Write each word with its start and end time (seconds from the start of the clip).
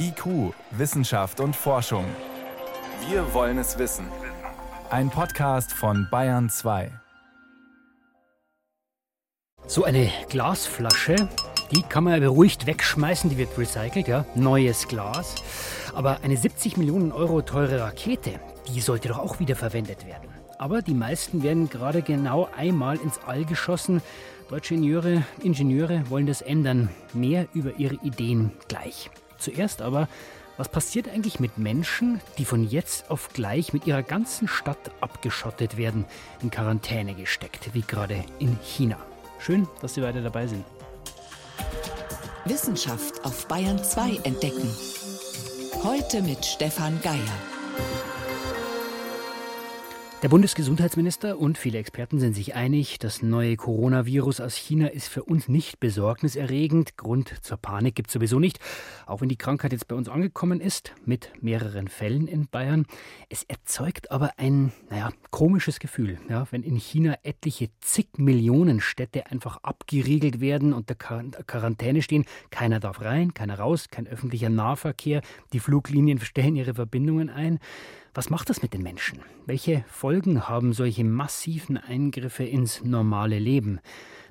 IQ, 0.00 0.54
Wissenschaft 0.70 1.40
und 1.40 1.54
Forschung. 1.54 2.04
Wir 3.08 3.34
wollen 3.34 3.58
es 3.58 3.78
wissen. 3.78 4.06
Ein 4.90 5.10
Podcast 5.10 5.72
von 5.72 6.08
Bayern 6.10 6.48
2. 6.48 6.90
So 9.66 9.84
eine 9.84 10.10
Glasflasche, 10.30 11.28
die 11.72 11.82
kann 11.82 12.04
man 12.04 12.18
beruhigt 12.20 12.66
wegschmeißen, 12.66 13.28
die 13.28 13.36
wird 13.36 13.58
recycelt, 13.58 14.08
ja, 14.08 14.24
neues 14.34 14.88
Glas. 14.88 15.34
Aber 15.94 16.20
eine 16.22 16.36
70 16.36 16.78
Millionen 16.78 17.12
Euro 17.12 17.42
teure 17.42 17.80
Rakete, 17.80 18.40
die 18.68 18.80
sollte 18.80 19.08
doch 19.08 19.18
auch 19.18 19.38
wieder 19.38 19.56
verwendet 19.56 20.06
werden. 20.06 20.30
Aber 20.58 20.80
die 20.80 20.94
meisten 20.94 21.42
werden 21.42 21.68
gerade 21.68 22.00
genau 22.02 22.48
einmal 22.56 22.96
ins 22.96 23.20
All 23.26 23.44
geschossen. 23.44 24.00
Deutsche 24.48 24.74
Ingenieure, 24.74 25.22
Ingenieure 25.42 26.08
wollen 26.08 26.26
das 26.26 26.40
ändern. 26.40 26.88
Mehr 27.12 27.46
über 27.52 27.78
ihre 27.78 27.96
Ideen 27.96 28.52
gleich. 28.68 29.10
Zuerst 29.38 29.82
aber, 29.82 30.08
was 30.56 30.68
passiert 30.68 31.08
eigentlich 31.08 31.38
mit 31.38 31.56
Menschen, 31.56 32.20
die 32.36 32.44
von 32.44 32.64
jetzt 32.64 33.10
auf 33.10 33.32
gleich 33.32 33.72
mit 33.72 33.86
ihrer 33.86 34.02
ganzen 34.02 34.48
Stadt 34.48 34.90
abgeschottet 35.00 35.76
werden, 35.76 36.04
in 36.42 36.50
Quarantäne 36.50 37.14
gesteckt, 37.14 37.70
wie 37.74 37.82
gerade 37.82 38.24
in 38.40 38.58
China? 38.62 38.98
Schön, 39.38 39.68
dass 39.80 39.94
Sie 39.94 40.02
weiter 40.02 40.20
dabei 40.20 40.48
sind. 40.48 40.64
Wissenschaft 42.44 43.24
auf 43.24 43.46
Bayern 43.46 43.82
2 43.82 44.20
entdecken. 44.24 44.68
Heute 45.84 46.22
mit 46.22 46.44
Stefan 46.44 47.00
Geier. 47.02 47.57
Der 50.20 50.28
Bundesgesundheitsminister 50.28 51.38
und 51.38 51.58
viele 51.58 51.78
Experten 51.78 52.18
sind 52.18 52.34
sich 52.34 52.56
einig, 52.56 52.98
das 52.98 53.22
neue 53.22 53.54
Coronavirus 53.54 54.40
aus 54.40 54.56
China 54.56 54.88
ist 54.88 55.06
für 55.06 55.22
uns 55.22 55.46
nicht 55.46 55.78
besorgniserregend. 55.78 56.96
Grund 56.96 57.32
zur 57.42 57.56
Panik 57.56 57.94
gibt 57.94 58.08
es 58.08 58.14
sowieso 58.14 58.40
nicht, 58.40 58.58
auch 59.06 59.20
wenn 59.20 59.28
die 59.28 59.36
Krankheit 59.36 59.70
jetzt 59.70 59.86
bei 59.86 59.94
uns 59.94 60.08
angekommen 60.08 60.60
ist, 60.60 60.92
mit 61.04 61.30
mehreren 61.40 61.86
Fällen 61.86 62.26
in 62.26 62.48
Bayern. 62.48 62.84
Es 63.28 63.44
erzeugt 63.44 64.10
aber 64.10 64.32
ein, 64.38 64.72
naja, 64.90 65.10
komisches 65.30 65.78
Gefühl, 65.78 66.18
ja, 66.28 66.48
wenn 66.50 66.64
in 66.64 66.74
China 66.74 67.14
etliche 67.22 67.68
zig 67.80 68.08
Millionen 68.16 68.80
Städte 68.80 69.26
einfach 69.26 69.58
abgeriegelt 69.62 70.40
werden 70.40 70.72
und 70.72 70.88
der 70.88 70.96
Quarantäne 70.96 72.02
stehen. 72.02 72.24
Keiner 72.50 72.80
darf 72.80 73.02
rein, 73.02 73.34
keiner 73.34 73.60
raus, 73.60 73.86
kein 73.88 74.08
öffentlicher 74.08 74.48
Nahverkehr, 74.48 75.22
die 75.52 75.60
Fluglinien 75.60 76.18
stellen 76.18 76.56
ihre 76.56 76.74
Verbindungen 76.74 77.30
ein. 77.30 77.60
Was 78.14 78.30
macht 78.30 78.48
das 78.50 78.62
mit 78.62 78.74
den 78.74 78.82
Menschen? 78.82 79.20
Welche 79.46 79.84
Folgen 79.88 80.48
haben 80.48 80.72
solche 80.72 81.04
massiven 81.04 81.76
Eingriffe 81.76 82.44
ins 82.44 82.82
normale 82.82 83.38
Leben? 83.38 83.80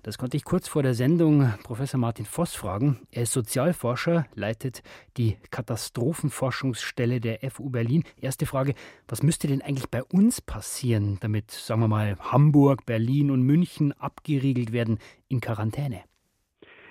Das 0.03 0.17
konnte 0.17 0.37
ich 0.37 0.45
kurz 0.45 0.67
vor 0.67 0.83
der 0.83 0.93
Sendung 0.93 1.53
Professor 1.63 1.99
Martin 1.99 2.25
Voss 2.25 2.55
fragen. 2.55 2.99
Er 3.11 3.23
ist 3.23 3.33
Sozialforscher, 3.33 4.25
leitet 4.35 4.81
die 5.17 5.37
Katastrophenforschungsstelle 5.51 7.19
der 7.19 7.39
FU 7.51 7.69
Berlin. 7.69 8.03
Erste 8.19 8.45
Frage, 8.45 8.73
was 9.07 9.21
müsste 9.21 9.47
denn 9.47 9.61
eigentlich 9.61 9.89
bei 9.89 10.03
uns 10.03 10.39
passieren, 10.41 11.17
damit, 11.19 11.51
sagen 11.51 11.81
wir 11.81 11.87
mal, 11.87 12.17
Hamburg, 12.19 12.85
Berlin 12.85 13.31
und 13.31 13.41
München 13.41 13.91
abgeriegelt 13.93 14.71
werden 14.71 14.99
in 15.27 15.41
Quarantäne? 15.41 16.03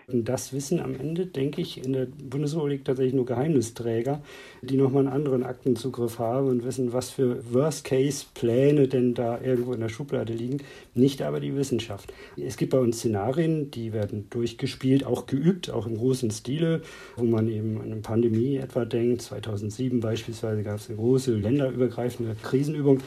Und 0.09 0.29
das 0.29 0.53
wissen 0.53 0.79
am 0.79 0.95
Ende, 0.95 1.27
denke 1.27 1.61
ich, 1.61 1.85
in 1.85 1.93
der 1.93 2.07
Bundesrepublik 2.07 2.85
tatsächlich 2.85 3.15
nur 3.15 3.27
Geheimnisträger, 3.27 4.23
die 4.63 4.77
nochmal 4.77 5.05
einen 5.05 5.13
anderen 5.13 5.43
Aktenzugriff 5.43 6.21
haben 6.21 6.47
und 6.47 6.65
wissen, 6.65 6.93
was 6.93 7.11
für 7.11 7.53
Worst-Case-Pläne 7.53 8.87
denn 8.87 9.15
da 9.15 9.41
irgendwo 9.41 9.73
in 9.73 9.81
der 9.81 9.89
Schublade 9.89 10.33
liegen, 10.33 10.59
nicht 10.95 11.23
aber 11.23 11.41
die 11.41 11.57
Wissenschaft. 11.57 12.13
Es 12.37 12.57
gibt 12.57 12.71
bei 12.71 12.79
uns 12.79 12.98
Szenarien, 12.98 13.73
die 13.73 13.93
werden 13.93 14.29
durchgespielt, 14.31 15.05
auch 15.05 15.27
geübt, 15.27 15.71
auch 15.71 15.89
im 15.89 15.97
großen 15.97 16.31
Stile, 16.31 16.83
wo 17.17 17.25
man 17.25 17.48
eben 17.48 17.79
an 17.81 17.91
eine 17.91 18.01
Pandemie 18.01 18.59
etwa 18.59 18.85
denkt. 18.85 19.23
2007 19.23 19.98
beispielsweise 19.98 20.63
gab 20.63 20.79
es 20.79 20.89
eine 20.89 20.98
große 20.98 21.35
länderübergreifende 21.35 22.37
Krisenübung. 22.45 23.01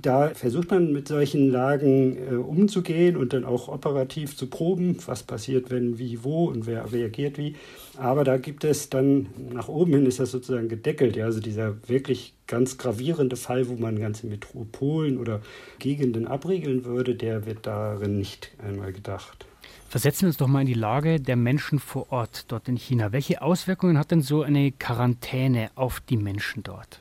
Da 0.00 0.28
versucht 0.28 0.70
man 0.70 0.92
mit 0.92 1.08
solchen 1.08 1.50
Lagen 1.50 2.16
äh, 2.16 2.34
umzugehen 2.36 3.16
und 3.16 3.32
dann 3.32 3.44
auch 3.44 3.66
operativ 3.66 4.36
zu 4.36 4.46
proben, 4.46 4.96
was 5.06 5.24
passiert, 5.24 5.70
wenn, 5.70 5.98
wie, 5.98 6.22
wo 6.22 6.44
und 6.44 6.66
wer 6.66 6.92
reagiert 6.92 7.36
wie. 7.36 7.56
Aber 7.96 8.22
da 8.22 8.36
gibt 8.36 8.62
es 8.62 8.90
dann, 8.90 9.26
nach 9.52 9.68
oben 9.68 9.92
hin 9.92 10.06
ist 10.06 10.20
das 10.20 10.30
sozusagen 10.30 10.68
gedeckelt. 10.68 11.16
Ja, 11.16 11.24
also 11.24 11.40
dieser 11.40 11.76
wirklich 11.88 12.34
ganz 12.46 12.78
gravierende 12.78 13.34
Fall, 13.34 13.68
wo 13.68 13.74
man 13.74 13.98
ganze 13.98 14.28
Metropolen 14.28 15.18
oder 15.18 15.40
Gegenden 15.80 16.28
abriegeln 16.28 16.84
würde, 16.84 17.16
der 17.16 17.44
wird 17.44 17.66
darin 17.66 18.18
nicht 18.18 18.52
einmal 18.64 18.92
gedacht. 18.92 19.46
Versetzen 19.88 20.22
wir 20.22 20.28
uns 20.28 20.36
doch 20.36 20.46
mal 20.46 20.60
in 20.60 20.68
die 20.68 20.74
Lage 20.74 21.20
der 21.20 21.36
Menschen 21.36 21.80
vor 21.80 22.12
Ort 22.12 22.44
dort 22.48 22.68
in 22.68 22.76
China. 22.76 23.12
Welche 23.12 23.42
Auswirkungen 23.42 23.98
hat 23.98 24.12
denn 24.12 24.22
so 24.22 24.42
eine 24.42 24.70
Quarantäne 24.70 25.70
auf 25.74 26.00
die 26.00 26.16
Menschen 26.16 26.62
dort? 26.62 27.00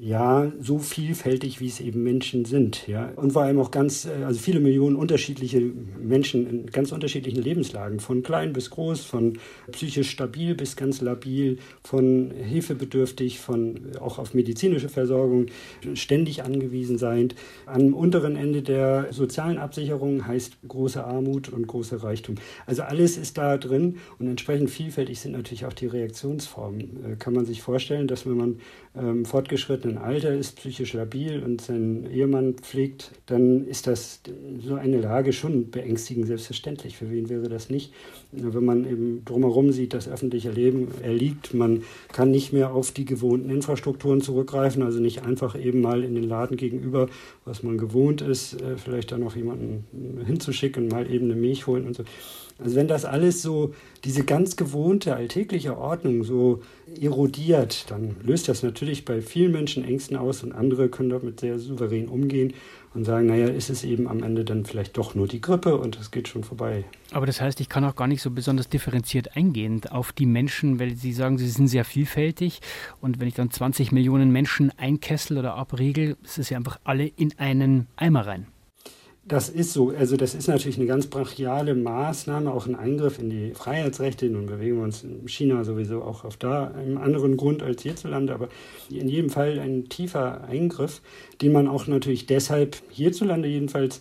Ja, 0.00 0.52
so 0.60 0.78
vielfältig, 0.78 1.60
wie 1.60 1.66
es 1.66 1.80
eben 1.80 2.04
Menschen 2.04 2.44
sind. 2.44 2.86
Ja. 2.86 3.10
Und 3.16 3.32
vor 3.32 3.42
allem 3.42 3.58
auch 3.58 3.72
ganz, 3.72 4.04
äh, 4.04 4.24
also 4.24 4.38
viele 4.38 4.60
Millionen 4.60 4.94
unterschiedliche 4.94 5.60
Menschen 5.60 6.48
in 6.48 6.66
ganz 6.66 6.92
unterschiedlichen 6.92 7.42
Lebenslagen, 7.42 7.98
von 7.98 8.22
klein 8.22 8.52
bis 8.52 8.70
groß, 8.70 9.04
von 9.04 9.38
psychisch 9.72 10.10
stabil 10.10 10.54
bis 10.54 10.76
ganz 10.76 11.00
labil, 11.00 11.58
von 11.82 12.30
hilfebedürftig, 12.30 13.40
von 13.40 13.80
auch 13.98 14.20
auf 14.20 14.34
medizinische 14.34 14.88
Versorgung 14.88 15.46
ständig 15.94 16.44
angewiesen 16.44 16.96
sein. 16.96 17.34
Am 17.66 17.92
unteren 17.92 18.36
Ende 18.36 18.62
der 18.62 19.08
sozialen 19.10 19.58
Absicherung 19.58 20.28
heißt 20.28 20.58
große 20.68 21.02
Armut 21.02 21.48
und 21.48 21.66
große 21.66 22.04
Reichtum. 22.04 22.36
Also 22.66 22.82
alles 22.82 23.16
ist 23.16 23.36
da 23.36 23.56
drin 23.56 23.96
und 24.20 24.28
entsprechend 24.28 24.70
vielfältig 24.70 25.18
sind 25.18 25.32
natürlich 25.32 25.66
auch 25.66 25.72
die 25.72 25.86
Reaktionsformen. 25.86 26.80
Äh, 26.80 27.16
kann 27.16 27.34
man 27.34 27.46
sich 27.46 27.62
vorstellen, 27.62 28.06
dass 28.06 28.26
wenn 28.26 28.36
man 28.36 28.60
ähm, 28.96 29.24
fortgeschrittenen 29.88 29.98
Alter 29.98 30.34
ist, 30.34 30.56
psychisch 30.56 30.92
labil 30.92 31.42
und 31.42 31.60
seinen 31.60 32.10
Ehemann 32.10 32.54
pflegt, 32.54 33.12
dann 33.26 33.66
ist 33.66 33.86
das 33.86 34.20
so 34.60 34.74
eine 34.74 35.00
Lage 35.00 35.32
schon 35.32 35.70
beängstigend, 35.70 36.26
selbstverständlich. 36.26 36.96
Für 36.96 37.10
wen 37.10 37.28
wäre 37.28 37.48
das 37.48 37.70
nicht? 37.70 37.92
Wenn 38.32 38.64
man 38.64 38.84
eben 38.84 39.24
drumherum 39.24 39.72
sieht, 39.72 39.94
das 39.94 40.08
öffentliche 40.08 40.50
Leben 40.50 40.88
erliegt, 41.02 41.54
man 41.54 41.82
kann 42.12 42.30
nicht 42.30 42.52
mehr 42.52 42.72
auf 42.72 42.92
die 42.92 43.04
gewohnten 43.04 43.50
Infrastrukturen 43.50 44.20
zurückgreifen, 44.20 44.82
also 44.82 45.00
nicht 45.00 45.22
einfach 45.22 45.58
eben 45.58 45.80
mal 45.80 46.04
in 46.04 46.14
den 46.14 46.24
Laden 46.24 46.56
gegenüber, 46.56 47.08
was 47.44 47.62
man 47.62 47.78
gewohnt 47.78 48.20
ist, 48.20 48.60
äh, 48.60 48.76
vielleicht 48.76 49.12
dann 49.12 49.20
noch 49.20 49.36
jemanden 49.36 49.84
hinzuschicken, 50.26 50.88
mal 50.88 51.10
eben 51.10 51.26
eine 51.26 51.40
Milch 51.40 51.66
holen 51.66 51.86
und 51.86 51.96
so. 51.96 52.04
Also 52.58 52.74
wenn 52.74 52.88
das 52.88 53.04
alles 53.04 53.40
so, 53.40 53.72
diese 54.04 54.24
ganz 54.24 54.56
gewohnte 54.56 55.14
alltägliche 55.14 55.78
Ordnung 55.78 56.24
so 56.24 56.60
erodiert, 57.00 57.90
dann 57.90 58.16
löst 58.22 58.48
das 58.48 58.64
natürlich 58.64 59.04
bei 59.04 59.22
vielen 59.22 59.52
Menschen 59.52 59.84
Ängsten 59.84 60.16
aus 60.16 60.42
und 60.42 60.52
andere 60.52 60.88
können 60.88 61.10
damit 61.10 61.38
sehr 61.38 61.58
souverän 61.58 62.08
umgehen 62.08 62.54
und 62.94 63.04
sagen, 63.04 63.26
naja, 63.26 63.46
ist 63.46 63.70
es 63.70 63.84
eben 63.84 64.08
am 64.08 64.24
Ende 64.24 64.44
dann 64.44 64.64
vielleicht 64.64 64.96
doch 64.96 65.14
nur 65.14 65.28
die 65.28 65.40
Grippe 65.40 65.76
und 65.76 66.00
es 66.00 66.10
geht 66.10 66.26
schon 66.26 66.42
vorbei. 66.42 66.84
Aber 67.12 67.26
das 67.26 67.40
heißt, 67.40 67.60
ich 67.60 67.68
kann 67.68 67.84
auch 67.84 67.94
gar 67.94 68.08
nicht 68.08 68.22
so 68.22 68.30
besonders 68.30 68.68
differenziert 68.68 69.36
eingehen 69.36 69.82
auf 69.88 70.12
die 70.12 70.26
Menschen, 70.26 70.80
weil 70.80 70.96
Sie 70.96 71.12
sagen, 71.12 71.38
sie 71.38 71.48
sind 71.48 71.68
sehr 71.68 71.84
vielfältig 71.84 72.60
und 73.00 73.20
wenn 73.20 73.28
ich 73.28 73.34
dann 73.34 73.52
20 73.52 73.92
Millionen 73.92 74.32
Menschen 74.32 74.72
einkessel 74.76 75.38
oder 75.38 75.54
abriegel, 75.54 76.16
ist 76.24 76.38
es 76.38 76.50
ja 76.50 76.56
einfach 76.56 76.80
alle 76.82 77.06
in 77.06 77.38
einen 77.38 77.86
Eimer 77.96 78.26
rein. 78.26 78.46
Das 79.28 79.50
ist 79.50 79.74
so. 79.74 79.90
Also 79.90 80.16
das 80.16 80.34
ist 80.34 80.48
natürlich 80.48 80.78
eine 80.78 80.86
ganz 80.86 81.06
brachiale 81.06 81.74
Maßnahme, 81.74 82.50
auch 82.50 82.66
ein 82.66 82.74
Eingriff 82.74 83.18
in 83.18 83.28
die 83.28 83.52
Freiheitsrechte. 83.52 84.26
Nun 84.26 84.46
bewegen 84.46 84.78
wir 84.78 84.84
uns 84.84 85.04
in 85.04 85.28
China 85.28 85.64
sowieso 85.64 86.02
auch 86.02 86.24
auf 86.24 86.38
da 86.38 86.68
einem 86.68 86.96
anderen 86.96 87.36
Grund 87.36 87.62
als 87.62 87.82
hierzulande, 87.82 88.32
aber 88.32 88.48
in 88.88 89.06
jedem 89.06 89.28
Fall 89.28 89.58
ein 89.58 89.90
tiefer 89.90 90.44
Eingriff, 90.44 91.02
den 91.42 91.52
man 91.52 91.68
auch 91.68 91.86
natürlich 91.86 92.24
deshalb 92.24 92.78
hierzulande 92.88 93.48
jedenfalls 93.48 94.00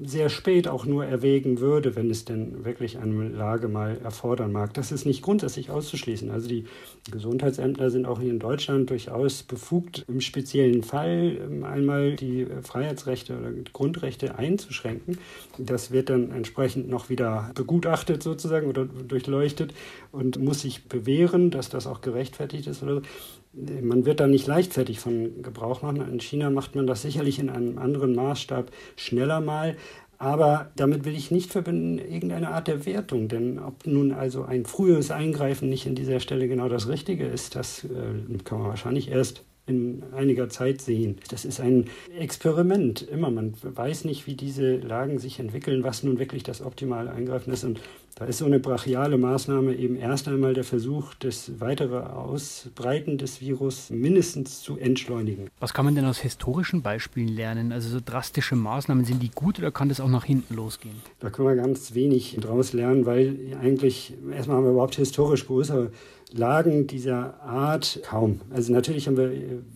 sehr 0.00 0.28
spät 0.28 0.68
auch 0.68 0.84
nur 0.84 1.04
erwägen 1.04 1.58
würde, 1.58 1.96
wenn 1.96 2.08
es 2.08 2.24
denn 2.24 2.64
wirklich 2.64 2.98
eine 2.98 3.28
Lage 3.30 3.66
mal 3.66 3.98
erfordern 4.04 4.52
mag. 4.52 4.74
Das 4.74 4.92
ist 4.92 5.06
nicht 5.06 5.22
grundsätzlich 5.22 5.70
auszuschließen. 5.70 6.30
Also 6.30 6.48
die 6.48 6.66
Gesundheitsämter 7.10 7.90
sind 7.90 8.06
auch 8.06 8.20
hier 8.20 8.30
in 8.30 8.38
Deutschland 8.38 8.90
durchaus 8.90 9.42
befugt, 9.42 10.04
im 10.08 10.20
speziellen 10.20 10.82
Fall 10.82 11.38
ähm, 11.42 11.64
einmal 11.64 12.16
die 12.16 12.46
Freiheitsrechte 12.62 13.38
oder 13.38 13.50
Grundrechte 13.72 14.38
einzuschränken. 14.38 15.18
Das 15.58 15.90
wird 15.90 16.10
dann 16.10 16.30
entsprechend 16.30 16.88
noch 16.88 17.08
wieder 17.08 17.50
begutachtet 17.54 18.22
sozusagen 18.22 18.68
oder 18.68 18.84
durchleuchtet 18.84 19.74
und 20.12 20.38
muss 20.38 20.62
sich 20.62 20.84
bewähren, 20.84 21.50
dass 21.50 21.68
das 21.68 21.86
auch 21.86 22.00
gerechtfertigt 22.00 22.66
ist 22.66 22.82
oder 22.82 22.96
so 22.96 23.02
man 23.82 24.04
wird 24.04 24.20
da 24.20 24.26
nicht 24.26 24.46
leichtfertig 24.46 25.00
von 25.00 25.42
Gebrauch 25.42 25.82
machen. 25.82 26.00
In 26.08 26.20
China 26.20 26.50
macht 26.50 26.74
man 26.74 26.86
das 26.86 27.02
sicherlich 27.02 27.38
in 27.38 27.50
einem 27.50 27.78
anderen 27.78 28.14
Maßstab 28.14 28.70
schneller 28.96 29.40
mal. 29.40 29.76
Aber 30.18 30.72
damit 30.74 31.04
will 31.04 31.14
ich 31.14 31.30
nicht 31.30 31.52
verbinden 31.52 31.98
irgendeine 31.98 32.50
Art 32.50 32.66
der 32.66 32.84
Wertung. 32.84 33.28
Denn 33.28 33.60
ob 33.60 33.86
nun 33.86 34.12
also 34.12 34.42
ein 34.42 34.66
frühes 34.66 35.12
Eingreifen 35.12 35.68
nicht 35.68 35.86
in 35.86 35.94
dieser 35.94 36.18
Stelle 36.18 36.48
genau 36.48 36.68
das 36.68 36.88
Richtige 36.88 37.24
ist, 37.24 37.54
das 37.54 37.84
äh, 37.84 38.38
kann 38.44 38.58
man 38.58 38.68
wahrscheinlich 38.68 39.10
erst 39.10 39.44
in 39.68 40.02
einiger 40.12 40.48
Zeit 40.48 40.80
sehen. 40.80 41.18
Das 41.30 41.44
ist 41.44 41.60
ein 41.60 41.86
Experiment. 42.18 43.02
Immer, 43.02 43.30
man 43.30 43.54
weiß 43.62 44.04
nicht, 44.04 44.26
wie 44.26 44.34
diese 44.34 44.76
Lagen 44.76 45.18
sich 45.18 45.38
entwickeln, 45.38 45.84
was 45.84 46.02
nun 46.02 46.18
wirklich 46.18 46.42
das 46.42 46.62
optimale 46.62 47.10
Eingreifen 47.10 47.52
ist. 47.52 47.64
Und 47.64 47.80
Da 48.18 48.24
ist 48.24 48.38
so 48.38 48.46
eine 48.46 48.58
brachiale 48.58 49.16
Maßnahme 49.16 49.76
eben 49.76 49.94
erst 49.94 50.26
einmal 50.26 50.52
der 50.52 50.64
Versuch, 50.64 51.14
das 51.14 51.60
weitere 51.60 51.98
Ausbreiten 52.00 53.16
des 53.16 53.40
Virus 53.40 53.90
mindestens 53.90 54.60
zu 54.60 54.76
entschleunigen. 54.76 55.48
Was 55.60 55.72
kann 55.72 55.84
man 55.84 55.94
denn 55.94 56.04
aus 56.04 56.18
historischen 56.18 56.82
Beispielen 56.82 57.28
lernen? 57.28 57.70
Also 57.70 57.88
so 57.90 58.00
drastische 58.04 58.56
Maßnahmen, 58.56 59.04
sind 59.04 59.22
die 59.22 59.30
gut 59.30 59.60
oder 59.60 59.70
kann 59.70 59.88
das 59.88 60.00
auch 60.00 60.08
nach 60.08 60.24
hinten 60.24 60.56
losgehen? 60.56 60.96
Da 61.20 61.30
können 61.30 61.46
wir 61.46 61.54
ganz 61.54 61.94
wenig 61.94 62.36
draus 62.40 62.72
lernen, 62.72 63.06
weil 63.06 63.36
eigentlich 63.62 64.14
erstmal 64.34 64.56
haben 64.56 64.64
wir 64.64 64.72
überhaupt 64.72 64.96
historisch 64.96 65.46
größere 65.46 65.92
Lagen 66.32 66.88
dieser 66.88 67.40
Art 67.42 68.00
kaum. 68.02 68.40
Also 68.50 68.72
natürlich 68.72 69.06
haben 69.06 69.16
wir 69.16 69.30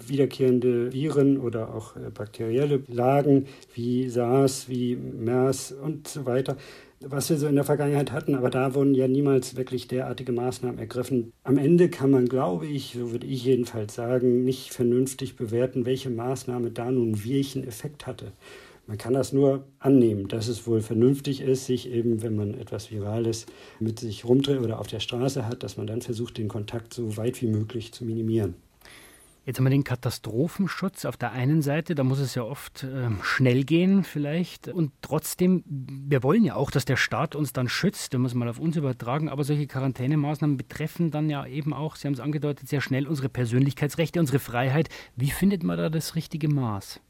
wiederkehrende 0.04 0.92
Viren 0.92 1.38
oder 1.38 1.72
auch 1.72 1.94
bakterielle 2.12 2.82
Lagen 2.88 3.46
wie 3.72 4.08
SARS, 4.08 4.68
wie 4.68 4.96
MERS 4.96 5.70
und 5.70 6.08
so 6.08 6.26
weiter 6.26 6.56
was 7.08 7.30
wir 7.30 7.36
so 7.36 7.46
in 7.46 7.54
der 7.54 7.64
Vergangenheit 7.64 8.12
hatten, 8.12 8.34
aber 8.34 8.50
da 8.50 8.74
wurden 8.74 8.94
ja 8.94 9.08
niemals 9.08 9.56
wirklich 9.56 9.88
derartige 9.88 10.32
Maßnahmen 10.32 10.78
ergriffen. 10.78 11.32
Am 11.44 11.58
Ende 11.58 11.88
kann 11.88 12.10
man, 12.10 12.26
glaube 12.26 12.66
ich, 12.66 12.94
so 12.98 13.12
würde 13.12 13.26
ich 13.26 13.44
jedenfalls 13.44 13.94
sagen, 13.94 14.44
nicht 14.44 14.72
vernünftig 14.72 15.36
bewerten, 15.36 15.86
welche 15.86 16.10
Maßnahme 16.10 16.70
da 16.70 16.90
nun 16.90 17.24
welchen 17.24 17.66
Effekt 17.66 18.06
hatte. 18.06 18.32
Man 18.86 18.98
kann 18.98 19.14
das 19.14 19.32
nur 19.32 19.64
annehmen, 19.78 20.28
dass 20.28 20.48
es 20.48 20.66
wohl 20.66 20.80
vernünftig 20.80 21.40
ist, 21.40 21.66
sich 21.66 21.88
eben, 21.90 22.22
wenn 22.22 22.34
man 22.34 22.54
etwas 22.54 22.90
Virales 22.90 23.46
mit 23.78 24.00
sich 24.00 24.24
rumdreht 24.24 24.60
oder 24.60 24.80
auf 24.80 24.88
der 24.88 25.00
Straße 25.00 25.46
hat, 25.46 25.62
dass 25.62 25.76
man 25.76 25.86
dann 25.86 26.02
versucht, 26.02 26.36
den 26.36 26.48
Kontakt 26.48 26.92
so 26.92 27.16
weit 27.16 27.40
wie 27.42 27.46
möglich 27.46 27.92
zu 27.92 28.04
minimieren. 28.04 28.54
Jetzt 29.44 29.58
haben 29.58 29.64
wir 29.64 29.70
den 29.70 29.82
Katastrophenschutz 29.82 31.04
auf 31.04 31.16
der 31.16 31.32
einen 31.32 31.62
Seite, 31.62 31.96
da 31.96 32.04
muss 32.04 32.20
es 32.20 32.36
ja 32.36 32.44
oft 32.44 32.84
äh, 32.84 33.10
schnell 33.22 33.64
gehen 33.64 34.04
vielleicht. 34.04 34.68
Und 34.68 34.92
trotzdem, 35.02 35.64
wir 35.66 36.22
wollen 36.22 36.44
ja 36.44 36.54
auch, 36.54 36.70
dass 36.70 36.84
der 36.84 36.96
Staat 36.96 37.34
uns 37.34 37.52
dann 37.52 37.68
schützt, 37.68 38.12
wenn 38.12 38.20
wir 38.20 38.28
es 38.28 38.34
mal 38.34 38.48
auf 38.48 38.60
uns 38.60 38.76
übertragen. 38.76 39.28
Aber 39.28 39.42
solche 39.42 39.66
Quarantänemaßnahmen 39.66 40.56
betreffen 40.56 41.10
dann 41.10 41.28
ja 41.28 41.44
eben 41.44 41.74
auch, 41.74 41.96
Sie 41.96 42.06
haben 42.06 42.14
es 42.14 42.20
angedeutet, 42.20 42.68
sehr 42.68 42.80
schnell 42.80 43.08
unsere 43.08 43.28
Persönlichkeitsrechte, 43.28 44.20
unsere 44.20 44.38
Freiheit. 44.38 44.88
Wie 45.16 45.30
findet 45.30 45.64
man 45.64 45.76
da 45.76 45.88
das 45.90 46.14
richtige 46.14 46.48
Maß? 46.48 47.00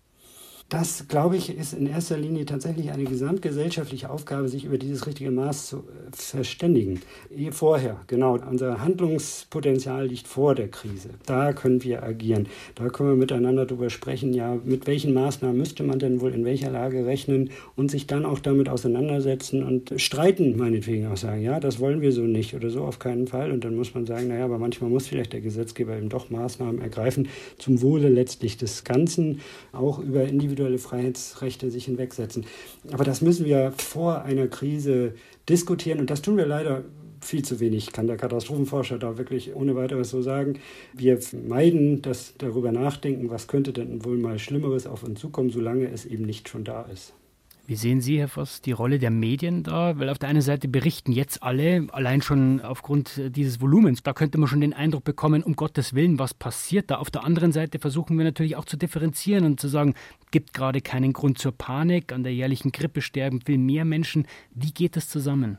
Das, 0.72 1.06
glaube 1.06 1.36
ich, 1.36 1.54
ist 1.54 1.74
in 1.74 1.86
erster 1.86 2.16
Linie 2.16 2.46
tatsächlich 2.46 2.92
eine 2.92 3.04
gesamtgesellschaftliche 3.04 4.08
Aufgabe, 4.08 4.48
sich 4.48 4.64
über 4.64 4.78
dieses 4.78 5.06
richtige 5.06 5.30
Maß 5.30 5.66
zu 5.66 5.76
äh, 5.80 5.80
verständigen. 6.12 7.02
Ehe 7.30 7.52
vorher, 7.52 8.00
genau. 8.06 8.38
Unser 8.38 8.80
Handlungspotenzial 8.80 10.06
liegt 10.06 10.26
vor 10.26 10.54
der 10.54 10.68
Krise. 10.68 11.10
Da 11.26 11.52
können 11.52 11.82
wir 11.82 12.02
agieren. 12.02 12.46
Da 12.74 12.88
können 12.88 13.10
wir 13.10 13.16
miteinander 13.16 13.66
darüber 13.66 13.90
sprechen, 13.90 14.32
ja, 14.32 14.56
mit 14.64 14.86
welchen 14.86 15.12
Maßnahmen 15.12 15.58
müsste 15.58 15.82
man 15.82 15.98
denn 15.98 16.22
wohl 16.22 16.32
in 16.32 16.46
welcher 16.46 16.70
Lage 16.70 17.04
rechnen 17.04 17.50
und 17.76 17.90
sich 17.90 18.06
dann 18.06 18.24
auch 18.24 18.38
damit 18.38 18.70
auseinandersetzen 18.70 19.62
und 19.62 19.92
streiten, 20.00 20.56
meinetwegen 20.56 21.06
auch 21.08 21.18
sagen, 21.18 21.42
ja, 21.42 21.60
das 21.60 21.80
wollen 21.80 22.00
wir 22.00 22.12
so 22.12 22.22
nicht 22.22 22.54
oder 22.54 22.70
so 22.70 22.84
auf 22.84 22.98
keinen 22.98 23.26
Fall. 23.26 23.52
Und 23.52 23.64
dann 23.64 23.76
muss 23.76 23.92
man 23.92 24.06
sagen, 24.06 24.28
naja, 24.28 24.46
aber 24.46 24.58
manchmal 24.58 24.88
muss 24.88 25.06
vielleicht 25.06 25.34
der 25.34 25.42
Gesetzgeber 25.42 25.98
eben 25.98 26.08
doch 26.08 26.30
Maßnahmen 26.30 26.80
ergreifen 26.80 27.28
zum 27.58 27.82
Wohle 27.82 28.08
letztlich 28.08 28.56
des 28.56 28.84
Ganzen, 28.84 29.42
auch 29.72 29.98
über 29.98 30.24
individuelle 30.24 30.61
individuelle 30.62 30.78
Freiheitsrechte 30.78 31.70
sich 31.70 31.86
hinwegsetzen. 31.86 32.44
Aber 32.92 33.04
das 33.04 33.20
müssen 33.20 33.46
wir 33.46 33.72
vor 33.76 34.22
einer 34.22 34.46
Krise 34.46 35.14
diskutieren 35.48 35.98
und 35.98 36.10
das 36.10 36.22
tun 36.22 36.36
wir 36.36 36.46
leider 36.46 36.84
viel 37.20 37.44
zu 37.44 37.60
wenig, 37.60 37.92
kann 37.92 38.08
der 38.08 38.16
Katastrophenforscher 38.16 38.98
da 38.98 39.16
wirklich 39.16 39.54
ohne 39.54 39.76
weiteres 39.76 40.10
so 40.10 40.22
sagen. 40.22 40.58
Wir 40.92 41.20
meiden 41.46 42.02
das 42.02 42.34
darüber 42.38 42.72
nachdenken, 42.72 43.30
was 43.30 43.46
könnte 43.46 43.72
denn 43.72 44.04
wohl 44.04 44.18
mal 44.18 44.38
Schlimmeres 44.38 44.86
auf 44.86 45.04
uns 45.04 45.20
zukommen, 45.20 45.50
solange 45.50 45.88
es 45.88 46.04
eben 46.04 46.24
nicht 46.24 46.48
schon 46.48 46.64
da 46.64 46.82
ist. 46.82 47.14
Wie 47.64 47.76
sehen 47.76 48.00
Sie, 48.00 48.18
Herr 48.18 48.26
Voss, 48.26 48.60
die 48.60 48.72
Rolle 48.72 48.98
der 48.98 49.10
Medien 49.10 49.62
da? 49.62 49.96
Weil 49.96 50.08
auf 50.08 50.18
der 50.18 50.28
einen 50.28 50.42
Seite 50.42 50.66
berichten 50.66 51.12
jetzt 51.12 51.44
alle, 51.44 51.86
allein 51.92 52.20
schon 52.20 52.60
aufgrund 52.60 53.20
dieses 53.36 53.60
Volumens, 53.60 54.02
da 54.02 54.12
könnte 54.12 54.36
man 54.38 54.48
schon 54.48 54.60
den 54.60 54.72
Eindruck 54.72 55.04
bekommen, 55.04 55.44
um 55.44 55.54
Gottes 55.54 55.94
Willen, 55.94 56.18
was 56.18 56.34
passiert 56.34 56.90
da? 56.90 56.96
Auf 56.96 57.10
der 57.10 57.22
anderen 57.22 57.52
Seite 57.52 57.78
versuchen 57.78 58.18
wir 58.18 58.24
natürlich 58.24 58.56
auch 58.56 58.64
zu 58.64 58.76
differenzieren 58.76 59.44
und 59.44 59.60
zu 59.60 59.68
sagen, 59.68 59.94
gibt 60.32 60.54
gerade 60.54 60.80
keinen 60.80 61.12
Grund 61.12 61.38
zur 61.38 61.52
Panik, 61.52 62.12
an 62.12 62.24
der 62.24 62.34
jährlichen 62.34 62.72
Grippe 62.72 63.00
sterben 63.00 63.40
viel 63.40 63.58
mehr 63.58 63.84
Menschen. 63.84 64.26
Wie 64.52 64.72
geht 64.72 64.96
das 64.96 65.08
zusammen? 65.08 65.58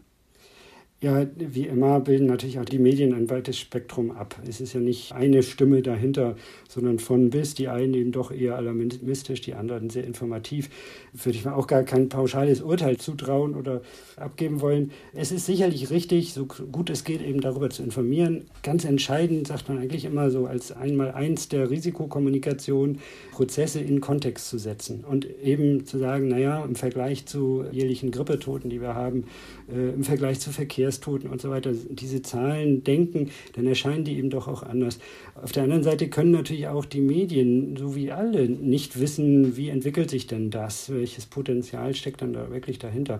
Ja, 1.03 1.27
wie 1.35 1.67
immer 1.67 1.99
bilden 1.99 2.27
natürlich 2.27 2.59
auch 2.59 2.65
die 2.65 2.79
Medien 2.79 3.13
ein 3.13 3.29
weites 3.29 3.59
Spektrum 3.59 4.11
ab. 4.11 4.39
Es 4.47 4.61
ist 4.61 4.71
ja 4.71 4.79
nicht 4.79 5.11
eine 5.11 5.43
Stimme 5.43 5.81
dahinter, 5.81 6.37
sondern 6.69 6.97
von 6.97 7.29
bis. 7.29 7.55
Die 7.55 7.67
einen 7.67 7.93
eben 7.93 8.13
doch 8.13 8.31
eher 8.31 8.55
alarmistisch, 8.55 9.41
die 9.41 9.53
anderen 9.53 9.89
sehr 9.89 10.05
informativ. 10.05 10.69
Würde 11.11 11.37
ich 11.37 11.43
mir 11.43 11.57
auch 11.57 11.67
gar 11.67 11.83
kein 11.83 12.07
pauschales 12.07 12.61
Urteil 12.61 12.95
zutrauen 12.95 13.55
oder 13.55 13.81
abgeben 14.15 14.61
wollen. 14.61 14.91
Es 15.13 15.33
ist 15.33 15.45
sicherlich 15.45 15.89
richtig, 15.89 16.31
so 16.31 16.45
gut 16.45 16.89
es 16.89 17.03
geht, 17.03 17.21
eben 17.21 17.41
darüber 17.41 17.69
zu 17.69 17.83
informieren. 17.83 18.45
Ganz 18.61 18.85
entscheidend 18.85 19.47
sagt 19.47 19.67
man 19.67 19.79
eigentlich 19.79 20.05
immer 20.05 20.31
so 20.31 20.45
als 20.45 20.71
einmal 20.71 21.11
eins 21.11 21.49
der 21.49 21.69
Risikokommunikation, 21.69 22.99
Prozesse 23.33 23.81
in 23.81 23.99
Kontext 23.99 24.47
zu 24.47 24.57
setzen 24.57 25.03
und 25.03 25.27
eben 25.41 25.85
zu 25.85 25.97
sagen, 25.97 26.29
naja, 26.29 26.63
im 26.63 26.75
Vergleich 26.75 27.25
zu 27.25 27.65
jährlichen 27.73 28.09
Grippetoten, 28.09 28.69
die 28.69 28.79
wir 28.79 28.95
haben, 28.95 29.25
äh, 29.69 29.89
im 29.89 30.05
Vergleich 30.05 30.39
zu 30.39 30.51
Verkehrstoten 30.93 31.29
und 31.29 31.41
so 31.41 31.49
weiter, 31.49 31.71
diese 31.73 32.21
Zahlen 32.21 32.83
denken, 32.83 33.29
dann 33.55 33.67
erscheinen 33.67 34.03
die 34.03 34.17
eben 34.17 34.29
doch 34.29 34.47
auch 34.47 34.63
anders. 34.63 34.99
Auf 35.41 35.51
der 35.51 35.63
anderen 35.63 35.83
Seite 35.83 36.09
können 36.09 36.31
natürlich 36.31 36.67
auch 36.67 36.85
die 36.85 37.01
Medien, 37.01 37.75
so 37.77 37.95
wie 37.95 38.11
alle, 38.11 38.47
nicht 38.47 38.99
wissen, 38.99 39.57
wie 39.57 39.69
entwickelt 39.69 40.09
sich 40.09 40.27
denn 40.27 40.49
das, 40.49 40.89
welches 40.89 41.25
Potenzial 41.25 41.95
steckt 41.95 42.21
dann 42.21 42.33
da 42.33 42.51
wirklich 42.51 42.79
dahinter. 42.79 43.19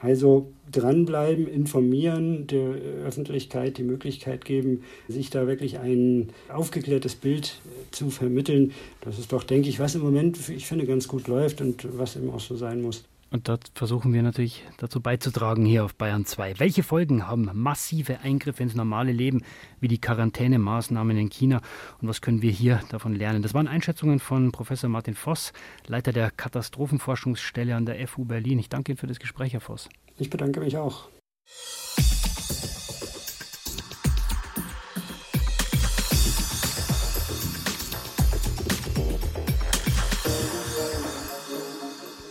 Also 0.00 0.52
dranbleiben, 0.70 1.48
informieren, 1.48 2.46
der 2.46 2.76
Öffentlichkeit 3.04 3.78
die 3.78 3.82
Möglichkeit 3.82 4.44
geben, 4.44 4.82
sich 5.08 5.28
da 5.30 5.48
wirklich 5.48 5.80
ein 5.80 6.28
aufgeklärtes 6.48 7.16
Bild 7.16 7.60
zu 7.90 8.10
vermitteln. 8.10 8.72
Das 9.00 9.18
ist 9.18 9.32
doch, 9.32 9.42
denke 9.42 9.68
ich, 9.68 9.80
was 9.80 9.96
im 9.96 10.02
Moment, 10.02 10.38
ich 10.50 10.66
finde, 10.66 10.86
ganz 10.86 11.08
gut 11.08 11.26
läuft 11.26 11.60
und 11.60 11.98
was 11.98 12.14
eben 12.14 12.30
auch 12.30 12.38
so 12.38 12.54
sein 12.54 12.80
muss. 12.80 13.04
Und 13.30 13.48
dort 13.48 13.70
versuchen 13.74 14.12
wir 14.12 14.22
natürlich 14.22 14.64
dazu 14.78 15.00
beizutragen 15.00 15.66
hier 15.66 15.84
auf 15.84 15.94
Bayern 15.94 16.24
2. 16.24 16.58
Welche 16.58 16.82
Folgen 16.82 17.26
haben 17.26 17.50
massive 17.52 18.20
Eingriffe 18.20 18.62
ins 18.62 18.74
normale 18.74 19.12
Leben, 19.12 19.42
wie 19.80 19.88
die 19.88 20.00
Quarantänemaßnahmen 20.00 21.16
in 21.16 21.28
China? 21.28 21.60
Und 22.00 22.08
was 22.08 22.22
können 22.22 22.40
wir 22.40 22.50
hier 22.50 22.80
davon 22.88 23.14
lernen? 23.14 23.42
Das 23.42 23.52
waren 23.52 23.68
Einschätzungen 23.68 24.18
von 24.18 24.50
Professor 24.50 24.88
Martin 24.88 25.14
Voss, 25.14 25.52
Leiter 25.86 26.12
der 26.12 26.30
Katastrophenforschungsstelle 26.30 27.76
an 27.76 27.84
der 27.84 28.06
FU 28.08 28.24
Berlin. 28.24 28.58
Ich 28.58 28.70
danke 28.70 28.92
Ihnen 28.92 28.98
für 28.98 29.06
das 29.06 29.18
Gespräch, 29.18 29.52
Herr 29.52 29.60
Voss. 29.60 29.88
Ich 30.16 30.30
bedanke 30.30 30.60
mich 30.60 30.76
auch. 30.76 31.08